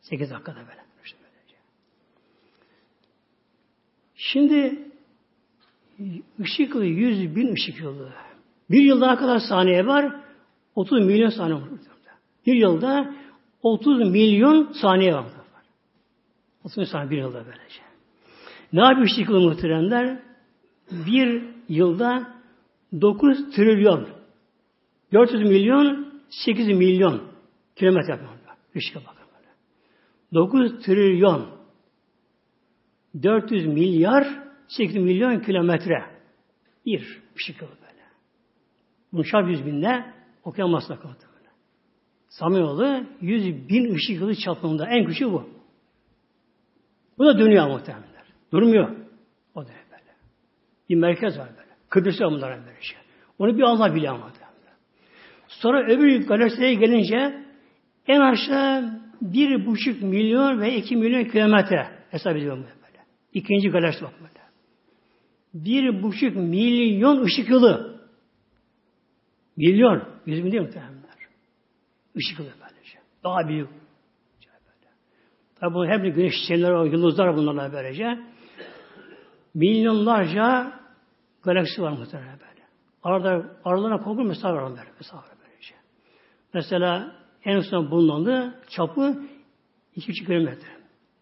[0.00, 0.88] 8 dakikada böyle.
[4.18, 4.78] Şimdi
[6.40, 8.12] ışık yılı 100 bin ışık yılı.
[8.70, 10.16] Bir yılda kadar saniye var?
[10.74, 11.68] 30 milyon saniye var.
[12.46, 13.14] Bir yılda
[13.62, 15.24] 30 milyon saniye var.
[16.64, 17.80] 30 saniye bir yılda böylece.
[18.72, 20.22] Ne yapıyor ışık yılı muhteremler?
[20.90, 22.34] Bir yılda
[23.00, 24.08] 9 trilyon
[25.12, 27.22] 400 milyon 8 milyon
[27.76, 28.30] kilometre yapıyor.
[28.74, 29.48] Işığa bakın böyle.
[30.34, 31.46] 9 trilyon
[33.22, 34.26] 400 milyar
[34.68, 36.04] 8 milyon kilometre
[36.86, 38.02] bir ışık yılı böyle.
[39.12, 41.48] Bunun çarp 100 binle okuyamazsın akıllı böyle.
[42.28, 45.48] Samanyolu 100 bin ışık yılı çapında en küçüğü bu.
[47.18, 48.04] Bu da dönüyor muhtemelen.
[48.52, 48.96] Durmuyor.
[49.54, 50.14] O da böyle.
[50.88, 51.68] Bir merkez var böyle.
[51.88, 52.98] Kıbrıs'ta bunların böyle şey.
[53.38, 54.18] Onu bir Allah biliyor.
[55.48, 57.44] Sonra öbür galaksiye gelince
[58.06, 63.04] en aşağı bir buçuk milyon ve iki milyon kilometre hesap ediyorum böyle.
[63.32, 64.38] İkinci galaksi bak böyle.
[65.54, 68.00] Bir buçuk milyon ışık yılı.
[69.56, 70.02] Milyon.
[70.26, 70.98] Yüz milyon muhtemelenler.
[72.14, 72.98] Işık yılı böylece.
[73.24, 73.68] Daha büyük.
[75.60, 78.18] Tabi bu hep güneş sistemleri, o yıldızlar bunlarla böylece.
[79.54, 80.72] Milyonlarca
[81.42, 82.62] galaksi var muhtemelen böyle.
[83.02, 84.90] Arada, aralarına korkunç mesafe var böyle.
[85.00, 85.37] Mesafe.
[86.54, 89.22] Mesela en son bulunanı çapı
[89.96, 90.68] 2,5 kilometre.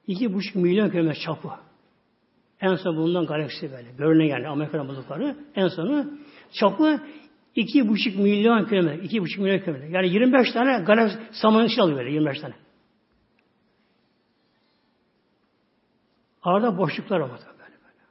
[0.09, 1.49] 2,5 milyon kilometre çapı.
[2.61, 3.93] En son bulunan galaksi böyle.
[3.99, 5.37] Görünen yani Amerika'dan buldukları.
[5.55, 6.07] En sonu
[6.53, 7.01] çapı
[7.57, 9.07] 2,5 milyon kilometre.
[9.07, 9.89] 2,5 milyon kilometre.
[9.91, 12.55] Yani 25 tane galaksi saman içine alıyor böyle 25 tane.
[16.43, 18.05] Arada boşluklar var böyle böyle.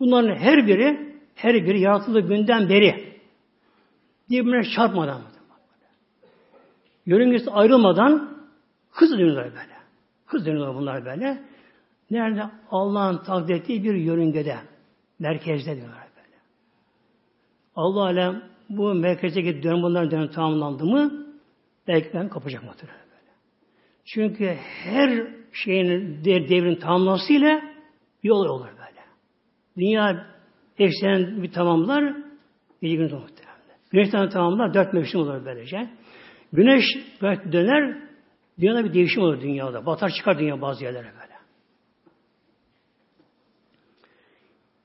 [0.00, 3.18] Bunların her biri her biri yaratıldığı günden beri
[4.30, 5.22] birbirine çarpmadan
[7.08, 8.38] yörüngesi ayrılmadan
[8.90, 9.78] hız dönüyorlar böyle.
[10.26, 11.42] Hız dönüyorlar bunlar böyle.
[12.10, 12.42] Nerede?
[12.70, 14.56] Allah'ın takdir ettiği bir yörüngede.
[15.18, 16.36] Merkezde diyorlar böyle.
[17.76, 21.26] Allah alem bu merkezdeki dönem bunların dönemi tamamlandı mı
[21.88, 23.32] belki ben kapacak muhtemelen böyle.
[24.04, 24.46] Çünkü
[24.84, 27.62] her şeyin devrin tamamlamasıyla
[28.24, 29.04] bir olay olur böyle.
[29.76, 30.26] Dünya
[30.78, 32.14] eksenen bir tamamlar
[32.82, 33.58] gece gündüz muhtemelen.
[33.90, 35.88] Güneşten tamamlar dört mevsim olur böylece.
[36.52, 36.84] Güneş
[37.52, 37.98] döner
[38.60, 39.86] dünyada bir değişim olur dünyada.
[39.86, 41.34] Batar çıkar dünya bazı yerlere böyle.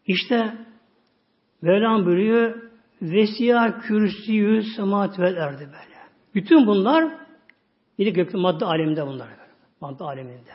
[0.07, 0.57] İşte
[1.61, 2.61] Mevlam buyuruyor
[3.01, 5.93] Vesiya kürsüyü semat vel erdi böyle.
[6.35, 7.13] Bütün bunlar
[7.99, 9.27] bir gökte madde aleminde bunlar.
[9.81, 10.51] Madde aleminde.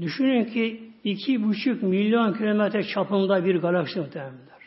[0.00, 4.58] Düşünün ki iki buçuk milyon kilometre çapında bir galaksi muhtemelenler.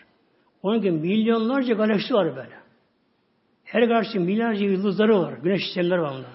[0.63, 2.60] Onun gibi milyonlarca galaksi var böyle.
[3.71, 5.33] Her galaksi milyarca yıldızları var.
[5.33, 6.31] Güneş sistemleri var bunlar.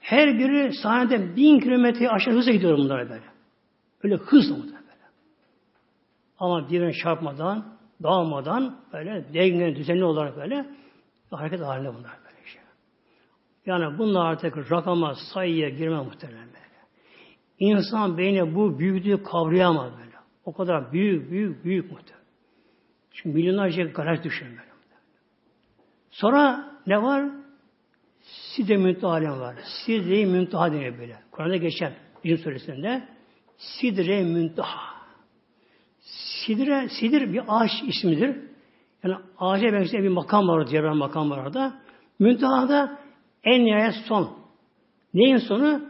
[0.00, 3.24] Her biri saniyede bin kilometre aşağı hızla gidiyor bunlar böyle.
[4.04, 4.76] Böyle hızla böyle.
[6.38, 10.66] Ama birbirine çarpmadan, dağılmadan böyle dengeli, düzenli olarak böyle
[11.30, 12.62] hareket halinde bunlar böyle şey.
[13.66, 16.76] Yani bunlar artık rakama, sayıya girme muhtemelen böyle.
[17.58, 20.16] İnsan beyni bu büyüklüğü kavrayamaz böyle.
[20.44, 22.26] O kadar büyük, büyük, büyük muhtemelen.
[23.12, 24.75] Çünkü milyonlarca galaksi düşün böyle.
[26.20, 27.24] Sonra ne var?
[28.22, 29.56] Sidre Müntaha var.
[29.86, 31.16] Sidre Müntaha deniyor böyle.
[31.30, 31.92] Kur'an'da geçen
[32.24, 33.08] bizim suresinde
[33.56, 34.96] Sidre Müntaha.
[36.00, 38.36] Sidre, Sidir bir ağaç ismidir.
[39.04, 41.80] Yani ağaca benzeyen bir makam var, diğer makam var orada.
[42.18, 42.98] Münteha'da
[43.44, 44.38] en nihayet son.
[45.14, 45.82] Neyin sonu?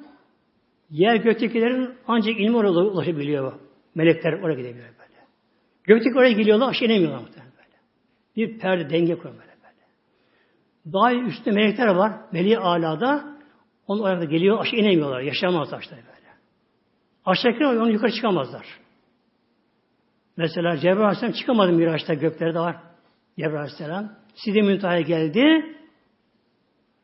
[0.90, 3.52] Yer göktekilerin ancak ilmi oraya ulaşabiliyor.
[3.94, 5.26] Melekler oraya gidebiliyor böyle.
[5.84, 7.76] Gökteki oraya geliyorlar, aşağı inemiyorlar muhtemelen böyle.
[8.36, 9.55] Bir perde denge kuruyor böyle.
[10.92, 12.12] Daha üstte melekler var.
[12.34, 13.36] Veli alada.
[13.86, 15.20] Onun oraya geliyor, aşağı inemiyorlar.
[15.20, 16.26] Yaşamazlar işte böyle.
[17.24, 18.66] Aşağıdakiler onu yukarı çıkamazlar.
[20.36, 22.76] Mesela Cebrail Aleyhisselam çıkamadı Miraç'ta göklerde var.
[23.38, 24.12] Cebrail Aleyhisselam.
[24.34, 25.76] Side Müntaha'ya geldi.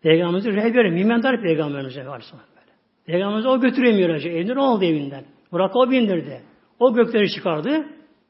[0.02, 2.44] Peygamberimiz rehberi, mimendar peygamberimiz Aleyhisselam.
[2.56, 2.72] Böyle.
[3.06, 4.28] Peygamberimiz o götürüyor Miraç'a.
[4.28, 5.24] Evinde ne oldu evinden?
[5.52, 6.42] Burak o bindirdi.
[6.78, 7.86] O gökleri çıkardı.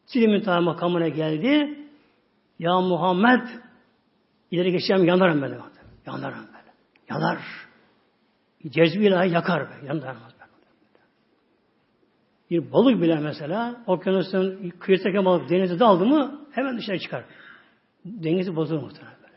[0.07, 1.79] Side Müntaha makamına geldi.
[2.59, 3.49] Ya Muhammed
[4.53, 5.59] ileri geçeceğim yanarım ben.
[6.07, 6.63] Yanarım ben.
[7.11, 7.39] Yanar.
[8.69, 9.87] Cezbi ilahi yakar ben.
[9.87, 10.21] Yanarım
[12.53, 17.25] bir balık bile mesela okyanusun kıyısındaki balık denize daldı mı hemen dışarı çıkar.
[18.05, 19.17] Dengesi bozulur muhtemelen.
[19.23, 19.35] Böyle.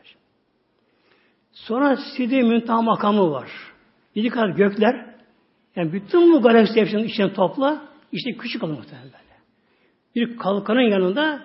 [1.52, 3.50] Sonra Sidi Müntaha makamı var.
[4.16, 5.14] Bir kadar gökler
[5.76, 9.36] yani bütün bu galaksi hepsinin içine topla işte küçük kalır muhtemelen böyle.
[10.14, 11.42] Bir kalkanın yanında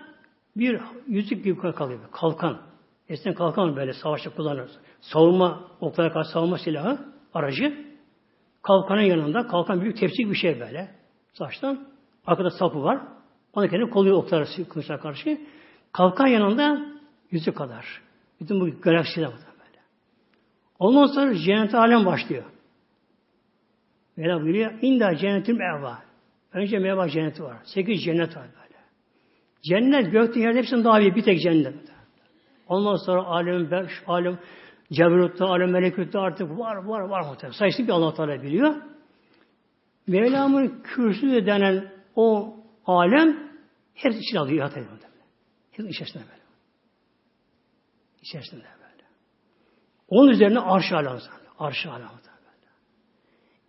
[0.58, 2.00] bir yüzük gibi kalıyor.
[2.12, 2.62] Kalkan.
[3.12, 4.80] Eskiden kalkan böyle savaşta kullanırız.
[5.02, 7.00] Savunma, oklara karşı savunma silahı,
[7.34, 7.86] aracı.
[8.62, 10.96] Kalkanın yanında, kalkan büyük tepsi bir şey böyle.
[11.34, 11.88] Saçtan.
[12.26, 13.02] Arkada sapı var.
[13.54, 15.42] Ona kendi koluyor oklar kılıçlar karşı.
[15.92, 16.86] Kalkan yanında
[17.32, 17.86] yüzü kadar.
[18.42, 19.80] Bütün bu galaksiler var böyle.
[20.80, 22.44] Ondan sonra cennet alem başlıyor.
[24.18, 24.74] Mevla buyuruyor.
[24.82, 26.00] İnda cennetim meva.
[26.54, 27.58] Önce meva cenneti var.
[27.64, 28.80] Sekiz cennet var böyle.
[29.62, 31.91] Cennet gökte yerde hepsinin daha bir, bir tek cennet.
[32.72, 34.40] Ondan sonra alem, beş, alem,
[34.92, 37.58] Cebrut'ta, alem, melekut'ta artık var, var, var muhtemelen.
[37.58, 38.76] Sayısını bir Allah Teala biliyor.
[40.08, 42.56] Mevlam'ın kürsü denen o
[42.86, 43.52] alem
[43.96, 44.86] her için alıyor, ediyor.
[45.72, 46.42] Hepsi içerisinde böyle.
[48.22, 49.04] İçerisinde böyle.
[50.08, 51.20] Onun üzerine arş alamı
[51.60, 52.22] Arş alamı.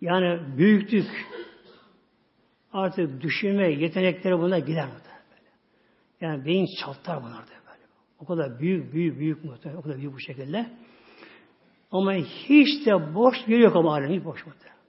[0.00, 1.26] Yani büyüklük
[2.72, 4.92] artık düşünme yetenekleri buna gider mi.
[6.20, 7.61] Yani beyin çatlar bunlar da.
[8.22, 9.80] O kadar büyük, büyük, büyük muhtemelen.
[9.80, 10.66] O kadar büyük bu şekilde.
[11.92, 14.10] Ama hiç de boş bir yok ama alem.
[14.10, 14.82] Hiç boş muhtemelen.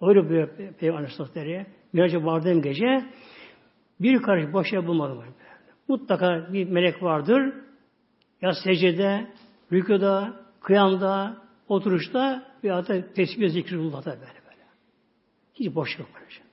[0.00, 3.04] Öyle bir Peygamber Aleyhisselatü'ye Miraç'a vardığım gece
[4.00, 5.24] bir karış boş yer bulmadım.
[5.88, 7.54] Mutlaka bir melek vardır.
[8.42, 9.26] Ya secde,
[9.72, 11.36] rükuda, kıyamda,
[11.68, 14.62] oturuşta veya da tesbih zikrullah'ta böyle böyle.
[15.54, 16.44] Hiç boş yok böyle.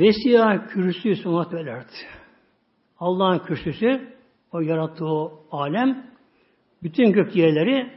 [0.00, 1.92] Vesiya kürsü sunat velerdi.
[2.98, 4.19] Allah'ın kürsüsü,
[4.52, 6.06] o yarattığı o alem,
[6.82, 7.92] bütün gök yerleri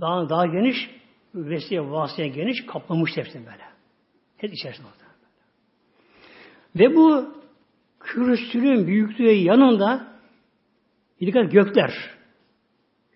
[0.00, 0.90] daha, daha geniş,
[1.34, 3.64] vesiye vasıya geniş kaplamış hepsini böyle.
[4.36, 4.96] Hep içerisinde oldu.
[6.76, 7.34] Ve bu
[8.00, 10.12] kürsünün büyüklüğü yanında
[11.20, 11.92] bir dikkat gökler.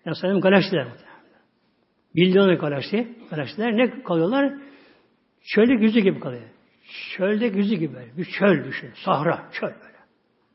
[0.05, 0.87] Yani sayın galaksiler.
[2.13, 4.53] Milyonlu galaksi, galaksiler ne kalıyorlar?
[5.43, 6.49] Çölde yüzü gibi kalıyor.
[7.17, 8.17] Çölde yüzü gibi böyle.
[8.17, 8.91] Bir çöl düşün.
[9.05, 9.97] Sahra, çöl böyle.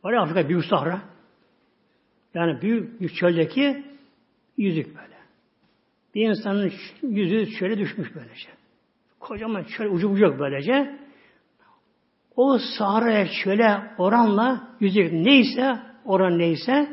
[0.04, 1.11] Var ya Afrika büyük sahra.
[2.34, 3.84] Yani büyük bir çöldeki
[4.56, 5.16] yüzük böyle.
[6.14, 6.72] Bir insanın
[7.02, 8.48] yüzü şöyle düşmüş böylece.
[9.20, 10.98] Kocaman şöyle ucu yok böylece.
[12.36, 16.88] O Sahra'ya şöyle oranla yüzü neyse oran neyse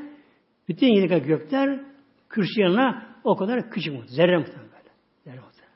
[0.70, 1.80] bütün yedi gökler
[2.30, 4.08] kürsü yanına o kadar küçük mü?
[4.08, 4.90] Zerre muhtemelen böyle.
[5.24, 5.70] Zerre muhtemelen.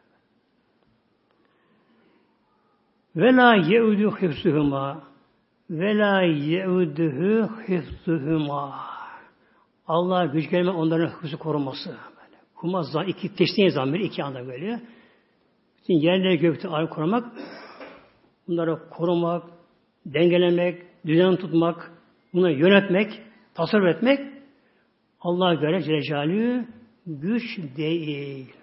[3.16, 5.04] Ve la yeudu hifsuhuma
[5.70, 8.93] ve la yeuduhu hifsuhuma
[9.88, 11.96] Allah güç gelme onların hıfzı koruması.
[12.56, 14.82] Kuma zan, iki teşniye zamir, iki anda böyle.
[15.78, 17.26] Bütün yerleri gökte ayı korumak,
[18.48, 19.44] bunları korumak,
[20.06, 21.92] dengelemek, düzen tutmak,
[22.34, 23.22] bunu yönetmek,
[23.56, 24.20] tasarruf etmek
[25.22, 26.66] Allah'a göre Celle
[27.08, 28.54] güç değil.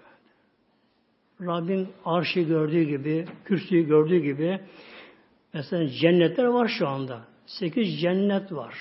[1.41, 4.59] Rabbin arşı gördüğü gibi, kürsüyü gördüğü gibi
[5.53, 7.25] mesela cennetler var şu anda.
[7.45, 8.73] Sekiz cennet var.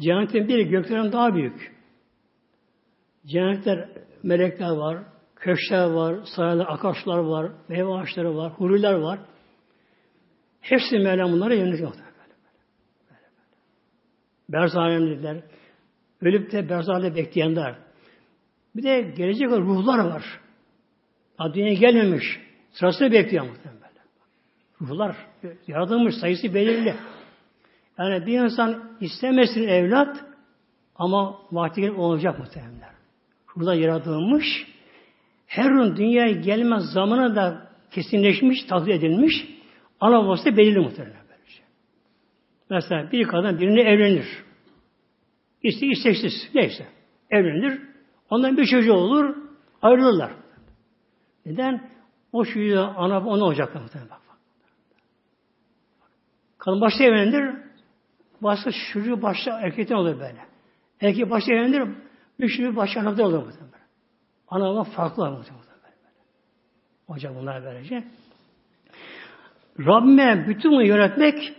[0.00, 1.76] Cennetin biri göklerin daha büyük.
[3.26, 3.88] Cennetler
[4.22, 4.98] melekler var,
[5.36, 9.18] köşkler var, saraylar, akarsular var, meyve ağaçları var, huriler var.
[10.60, 11.92] Hepsi Mevlam bunlara yönetiyor.
[14.48, 15.42] Berzanemliler,
[16.20, 17.74] ölüp de berzahane bekleyenler.
[18.76, 20.40] Bir de gelecek olan ruhlar var.
[21.38, 22.40] Daha gelmemiş.
[22.70, 23.80] Sırasını bekliyor muhtemelen.
[24.80, 25.16] Ruhlar
[25.66, 26.94] yaratılmış sayısı belirli.
[28.00, 30.24] Yani bir insan istemesin evlat
[30.94, 32.94] ama vakti olacak muhtemelen.
[33.56, 34.66] Ruhlar yaratılmış.
[35.46, 39.32] Her ruhun dünyaya gelme zamanı da kesinleşmiş, takdir edilmiş.
[40.00, 41.22] Ana babası da belirli muhtemelen.
[41.30, 41.62] Böylece.
[42.70, 44.26] Mesela bir kadın birine evlenir.
[45.62, 46.50] İste isteksiz.
[46.54, 46.86] Neyse.
[47.30, 47.80] Evlenir.
[48.30, 49.36] Ondan bir çocuğu olur.
[49.82, 50.32] Ayrılırlar.
[51.46, 51.90] Neden?
[52.32, 54.10] O çocuğu ana ona olacaklar muhtemelen.
[56.58, 57.59] Kadın başta evlenir.
[58.42, 60.44] Başka çocuğu başta erkekten olur böyle.
[61.00, 61.88] Erkek başta evlenir.
[62.40, 63.80] Bir çocuğu başta anakta olur muhtemelen.
[64.48, 65.44] Ana baba farklı olur.
[67.06, 68.04] Hocam bunlar böylece.
[69.78, 71.52] Rabbime bütün bunu yönetmek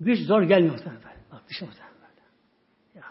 [0.00, 0.78] güç zor gelmiyor.
[1.32, 1.90] Bak düşün muhtemelen.
[2.94, 3.02] Ya.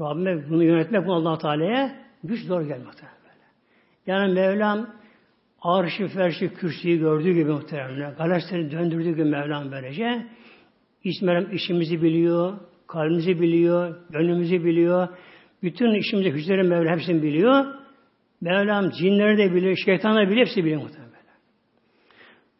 [0.00, 2.94] Rabbime bunu yönetmek bu allah Teala'ya güç zor gelmiyor.
[4.06, 4.86] Yani Mevlam
[5.62, 8.14] arşı, ferşi, kürsüyü gördüğü gibi muhtemelen.
[8.14, 10.26] Galaksileri döndürdüğü gibi Mevlam böylece.
[11.06, 15.08] İsmerem işimizi biliyor, kalbimizi biliyor, gönlümüzü biliyor.
[15.62, 17.64] Bütün işimizi, hücreleri Mevlam hepsini biliyor.
[18.40, 21.12] Mevlam cinleri de biliyor, şeytanları biliyor, hepsi biliyor muhtemelen.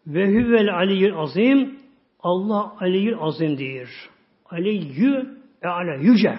[0.07, 1.79] Ve hüvel aliyyül azim
[2.21, 3.89] Allah aliyyül azimdir.
[4.51, 6.39] Aliyyü e ala yüce.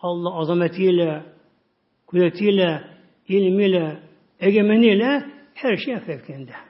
[0.00, 1.22] Allah azametiyle,
[2.06, 2.82] kudretiyle,
[3.28, 3.98] ilmiyle,
[4.40, 5.24] egemeniyle
[5.54, 6.69] her şeyin fevkinde.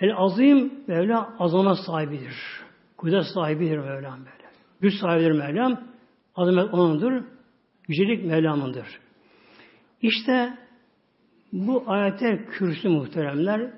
[0.00, 2.34] El azim Mevla azamet sahibidir.
[2.96, 4.48] Kudret sahibidir Mevlam böyle.
[4.80, 5.80] Güç sahibidir Mevlam.
[6.36, 7.22] Azamet onundur.
[7.88, 8.86] Yücelik Mevlam'ındır.
[10.02, 10.58] İşte
[11.52, 13.70] bu ayetler kürsü muhteremler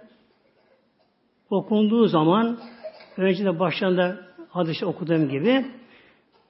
[1.51, 2.59] okunduğu zaman
[3.17, 4.17] önce de başlarında
[4.49, 5.67] hadiste okuduğum gibi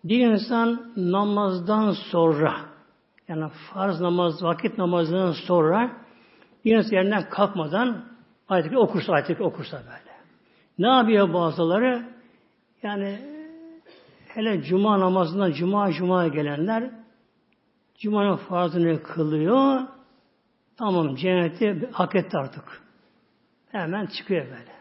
[0.05, 2.55] bir insan namazdan sonra
[3.29, 5.91] yani farz namaz, vakit namazından sonra
[6.65, 8.05] bir insan yerinden kalkmadan
[8.51, 10.11] ayet okursa, ayet okursa böyle.
[10.79, 12.03] Ne yapıyor bazıları?
[12.83, 13.19] Yani
[14.29, 16.91] hele cuma namazından cuma cuma gelenler
[17.99, 19.81] cumanın farzını kılıyor.
[20.77, 22.83] Tamam cenneti hak etti artık.
[23.73, 24.73] Hemen çıkıyor böyle.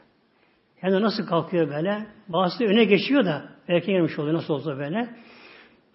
[0.82, 2.08] Yani nasıl kalkıyor böyle?
[2.28, 5.10] Bazısı öne geçiyor da erken gelmiş oluyor nasıl olsa böyle.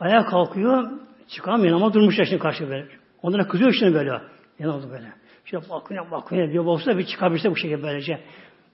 [0.00, 0.90] Ayağa kalkıyor,
[1.28, 2.88] çıkamıyor ama durmuş şimdi karşı böyle.
[3.22, 4.12] Onlara kızıyor şimdi böyle.
[4.60, 5.23] Oldu böyle?
[5.44, 6.64] İşte bakıyor, bakıyor diyor.
[6.64, 8.20] Olsa bir çıkabilse bu şekilde böylece.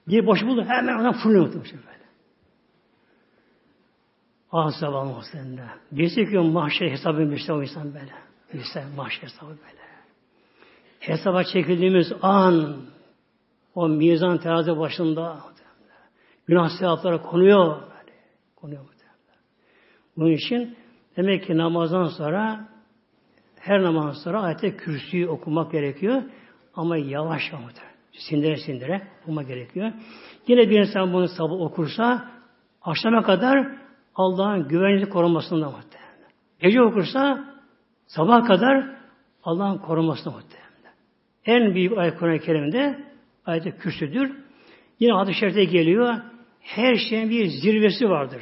[0.07, 2.05] Bir boş buldu hemen ona fırlıyor muhtemelen böyle.
[4.51, 5.69] Ah sabah muhtemelen.
[5.91, 8.13] Birisi ki mahşer hesabı işte o insan böyle.
[8.53, 9.81] İşte mahşer hesabı böyle.
[10.99, 12.77] Hesaba çekildiğimiz an
[13.75, 15.51] o mizan terazi başında
[16.47, 17.75] Günah sevaplara konuyor.
[17.81, 18.17] Böyle.
[18.55, 19.41] Konuyor muhtemelen.
[20.17, 20.77] Bunun için
[21.17, 22.69] demek ki namazdan sonra
[23.59, 26.23] her namazdan sonra ayette kürsüyü okumak gerekiyor.
[26.75, 27.73] Ama yavaş yavaş.
[28.11, 29.91] Sindire sindire okumak gerekiyor.
[30.47, 32.31] Yine bir insan bunu sabah okursa
[32.81, 33.67] akşama kadar
[34.15, 36.31] Allah'ın güvenliği korumasında muhtemelen.
[36.59, 37.45] Gece okursa
[38.07, 38.95] sabah kadar
[39.43, 40.95] Allah'ın korumasında muhtemelen.
[41.45, 43.03] En büyük ayet Kur'an-ı Kerim'de
[43.45, 44.31] ayet kürsüdür.
[44.99, 46.17] Yine hadis-i geliyor
[46.61, 48.41] her şeyin bir zirvesi vardır.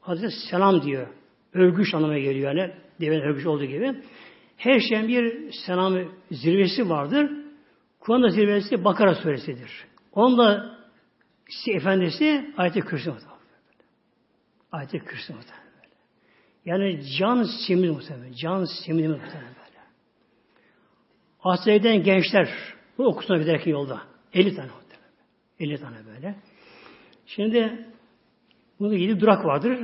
[0.00, 1.06] Hazreti selam diyor.
[1.52, 2.72] Övgüç anlamına geliyor yani.
[3.00, 3.94] Devenin övgüç olduğu gibi.
[4.56, 5.98] Her şeyin bir selam
[6.30, 7.30] zirvesi vardır.
[8.00, 9.70] Kur'an'da zirvesi Bakara suresidir.
[10.12, 10.78] Onda
[11.66, 13.12] efendisi ayet-i kürsü
[14.72, 15.34] Ayet-i kürsü.
[16.64, 18.32] Yani can simidi muhtemelen.
[18.32, 19.80] Can simidi muhtemelen böyle.
[21.42, 22.48] Asya'dan gençler
[22.98, 24.02] bu okusuna giderken yolda.
[24.32, 25.10] 50 tane muhtemelen.
[25.60, 26.34] 50 tane böyle.
[27.26, 27.86] Şimdi
[28.80, 29.78] burada yedi durak vardır.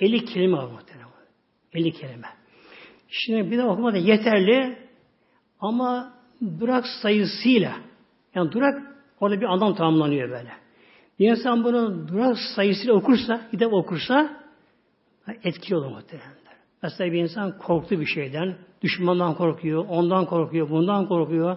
[0.00, 1.08] 50 kelime var muhtemelen.
[1.74, 2.37] 50 kelime.
[3.08, 4.78] Şimdi bir de okuma da yeterli
[5.60, 6.12] ama
[6.60, 7.72] durak sayısıyla
[8.34, 8.82] yani durak
[9.20, 10.50] orada bir anlam tamamlanıyor böyle.
[11.18, 14.36] Bir insan bunu durak sayısıyla okursa, de okursa
[15.44, 16.38] etkili olur muhtemelen.
[16.82, 21.56] Mesela bir insan korktu bir şeyden, düşmandan korkuyor, ondan korkuyor, bundan korkuyor,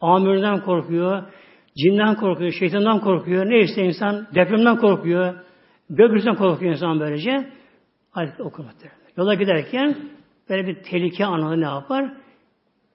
[0.00, 1.22] amirden korkuyor,
[1.76, 3.46] Cinden korkuyor, şeytandan korkuyor.
[3.46, 5.34] Neyse insan depremden korkuyor.
[5.90, 7.50] Gökyüzünden korkuyor insan böylece.
[8.12, 8.90] Ayet okumaktır.
[9.16, 9.96] Yola giderken
[10.48, 12.14] böyle bir tehlike anında ne yapar?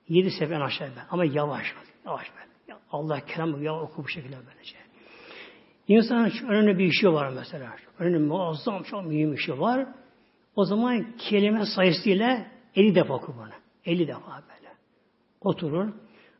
[0.07, 1.05] Yedi sefer en aşağı ben.
[1.09, 1.73] Ama yavaş.
[2.05, 2.75] Yavaş ben.
[2.91, 4.77] Allah kelamı ya oku bu şekilde böylece.
[5.87, 7.75] İnsanın çok önemli bir işi var mesela.
[7.99, 9.87] Önemli, muazzam, çok mühim işi var.
[10.55, 12.45] O zaman kelime sayısıyla
[12.75, 13.49] 50 defa oku bunu.
[13.85, 14.73] 50 defa böyle.
[15.41, 15.93] Oturur.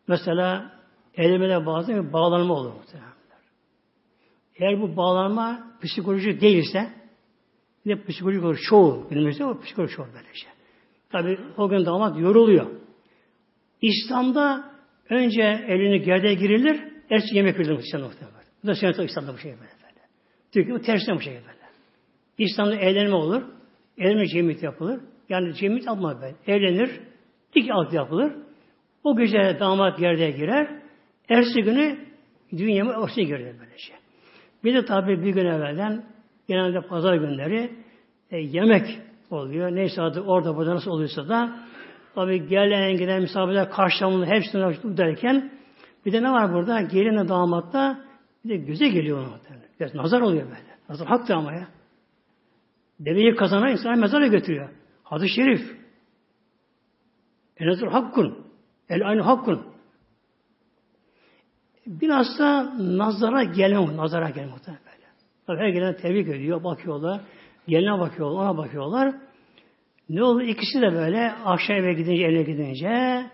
[0.08, 0.72] Mesela
[1.16, 3.10] elimede bazen bir bağlanma olur muhtemelen.
[4.60, 6.90] Eğer bu bağlanma psikolojik değilse
[7.86, 8.60] bir de psikolojik olur.
[8.70, 10.59] Çoğu günümüzde o psikolojik olur böylece.
[11.12, 12.68] Tabi o gün damat yoruluyor.
[13.82, 14.72] İslam'da
[15.10, 18.40] önce elini gerdeye girilir, ertesi yemek verilir İslam'da muhtemelen.
[18.64, 19.70] Bu da sünnet İslam'da bu şey böyle.
[20.54, 21.60] Türkiye bu tersten bu şey böyle.
[22.38, 23.44] İslam'da eğlenme olur.
[23.98, 25.02] Eğlenme cemiyet yapılır.
[25.30, 26.36] Yani cemiyet almaz böyle.
[26.48, 27.00] Evlenir,
[27.56, 28.34] dik alt yapılır.
[29.04, 30.82] O gece damat gerdeye girer.
[31.30, 31.98] Ertesi günü
[32.52, 33.94] dünya mı ortaya girer böylece.
[34.64, 36.06] Bir de tabi bir gün evvelden
[36.48, 37.72] genelde pazar günleri
[38.32, 39.00] e, yemek
[39.32, 39.76] oluyor.
[39.76, 41.56] Neyse adı orada burada nasıl oluyorsa da
[42.16, 45.52] tabi gelen giden misafirler karşılamını hepsini derken
[46.06, 46.82] bir de ne var burada?
[46.82, 48.06] Gelinle damatta
[48.46, 49.40] bir de göze geliyor ona.
[49.80, 50.78] Biraz nazar oluyor böyle.
[50.90, 51.68] Nazar haktı ama ya.
[53.00, 54.70] Deveyi kazanan insan mezara götürüyor.
[55.04, 55.78] Hadis-i şerif.
[57.58, 58.46] En nazar hakkun.
[58.90, 59.66] El aynı hakkun.
[61.88, 65.06] Bilhassa nazara gelme, nazara gelme muhtemelen böyle.
[65.48, 67.22] Tabii her gelen tebrik ediyor, bakıyorlar.
[67.70, 69.16] Geline bakıyorlar, ona bakıyorlar.
[70.10, 70.42] Ne oldu?
[70.42, 73.26] İkisi de böyle akşam eve gidince, eve gidince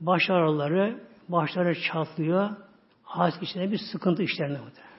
[0.00, 2.50] baş ağrıları, başları çatlıyor.
[3.02, 4.92] Has içinde bir sıkıntı işlerine muhtemelen.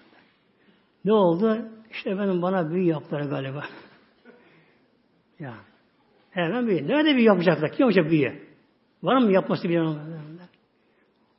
[1.05, 1.66] Ne oldu?
[1.91, 3.64] İşte benim bana büyü yaptılar galiba.
[5.39, 5.53] ya.
[6.32, 6.88] Hemen büyü.
[6.88, 7.72] Nerede büyü yapacaklar?
[7.72, 8.47] Kim yapacak büyü?
[9.03, 9.80] Var mı yapması bir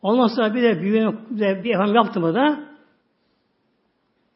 [0.03, 1.18] Ondan sonra bir de büyüğünü
[1.64, 2.68] bir efendim yaptı mı da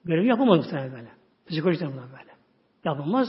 [0.05, 1.09] görevi yapamadı muhtemelen böyle.
[1.47, 2.28] Psikolojiden böyle.
[2.89, 3.29] Yapılmaz.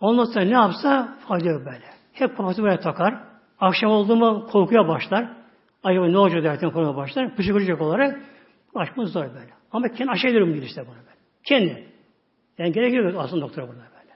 [0.00, 1.84] Ondan sonra ne yapsa fayda yok böyle.
[2.12, 3.14] Hep kafası böyle takar.
[3.60, 5.36] Akşam oldu mu korkuya başlar.
[5.84, 7.36] Acaba ne olacak derken korkuya başlar.
[7.36, 8.20] Psikolojik olarak
[8.74, 9.50] başımız zor böyle.
[9.72, 11.16] Ama kendi aşağı ediyorum işte bunu böyle.
[11.44, 11.88] Kendi.
[12.58, 14.14] Yani gerekiyor aslında doktora burada böyle.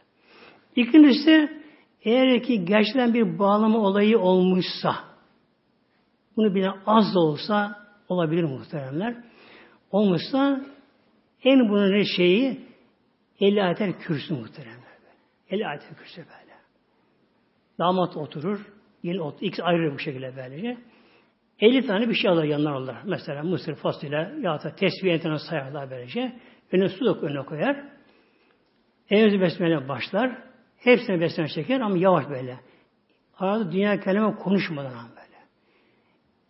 [0.77, 1.63] İkincisi
[2.05, 4.95] eğer ki gerçekten bir bağlama olayı olmuşsa
[6.37, 7.77] bunu bile az da olsa
[8.09, 9.17] olabilir muhteremler.
[9.91, 10.61] Olmuşsa
[11.45, 12.70] en bunun ne şeyi
[13.41, 14.81] 50 ayetel kürsü muhteremler.
[15.51, 16.55] 50 ayetel kürsü böyle.
[17.79, 18.67] Damat oturur.
[19.03, 19.39] Yeni otur.
[19.41, 20.79] İkisi ayrı bu şekilde böylece.
[21.61, 22.97] 50 tane bir şey alır yanlar alır.
[23.05, 26.33] Mesela mısır, fasulye ya da tesbih entene sayarlar böylece.
[26.73, 27.85] Önüne su da önüne koyar.
[29.11, 30.43] Evzi besmele başlar.
[30.79, 32.61] Hepsine besmele çeker ama yavaş böyle.
[33.39, 35.39] Arada dünya kelime konuşmadan ama böyle.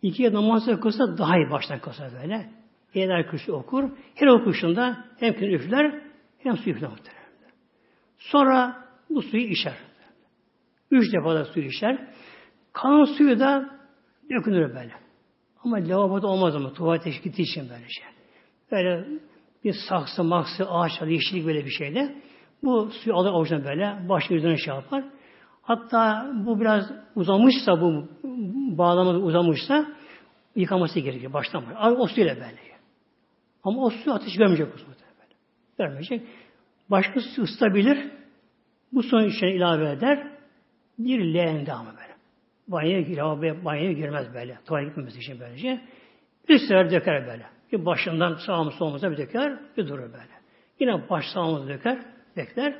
[0.01, 2.49] İkiye namazı kılsa daha iyi baştan kılsa böyle.
[2.93, 3.89] Eğer kürsü okur.
[4.15, 6.01] Her okuşunda hem kül üfler
[6.43, 7.21] hem su üfler muhtemelen.
[8.17, 9.73] Sonra bu suyu içer.
[10.91, 12.07] Üç defa da suyu içer.
[12.73, 13.79] Kalan suyu da
[14.29, 14.93] dökülür böyle.
[15.63, 18.05] Ama lavaboda olmaz ama tuvalete gittiği için böyle şey.
[18.71, 19.07] Böyle
[19.63, 22.15] bir saksı, maksı, ağaç, yeşillik böyle bir şeyle
[22.63, 25.03] bu suyu alır avucuna böyle başını üzerine şey yapar.
[25.61, 28.07] Hatta bu biraz uzamışsa bu
[28.77, 29.85] bağlama uzamışsa
[30.55, 31.91] yıkaması gerekiyor baştan başa.
[31.95, 32.71] O suyla böyle.
[33.63, 34.85] Ama o su ateş görmeyecek o su
[35.83, 35.89] böyle.
[35.89, 36.21] Görmeyecek.
[36.89, 38.11] Başka su ısıtabilir.
[38.93, 40.27] Bu suyun içine ilave eder.
[40.99, 42.15] Bir leğende ama böyle.
[42.67, 43.17] Banyoya, gir,
[43.65, 44.57] banyoya girmez böyle.
[44.65, 45.81] Tuvalete gitmemesi için böylece.
[46.49, 47.45] Bir sefer döker böyle.
[47.71, 50.41] Bir başından sağımız solumuza bir döker, bir durur böyle.
[50.79, 52.05] Yine baş sağımıza döker,
[52.37, 52.75] bekler.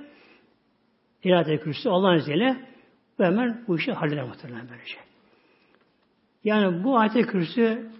[1.23, 2.57] İrade kürsü Allah'ın izniyle
[3.19, 4.97] ve hemen bu işi halleder muhtemelen böylece.
[6.43, 7.91] Yani bu ayet kürsü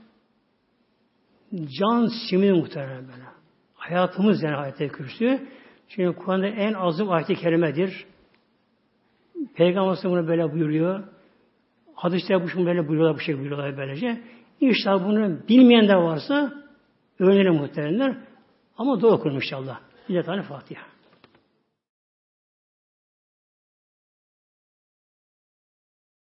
[1.79, 3.40] can simini muhtemelen böyle.
[3.81, 5.47] Hayatımız yani ayet kürsü.
[5.87, 8.05] Çünkü Kur'an'da en azım ayet-i kerimedir.
[9.55, 11.03] Peygamber bunu böyle buyuruyor.
[11.95, 14.21] Hadisler bu şunu böyle buyuruyorlar, bu şey buyuruyorlar böylece.
[14.59, 16.53] İnşallah bunu bilmeyen de varsa
[17.19, 18.17] öğrenelim muhtemelenler.
[18.77, 19.79] Ama doğru okunur inşallah.
[20.09, 20.90] Bir de tane Fatiha.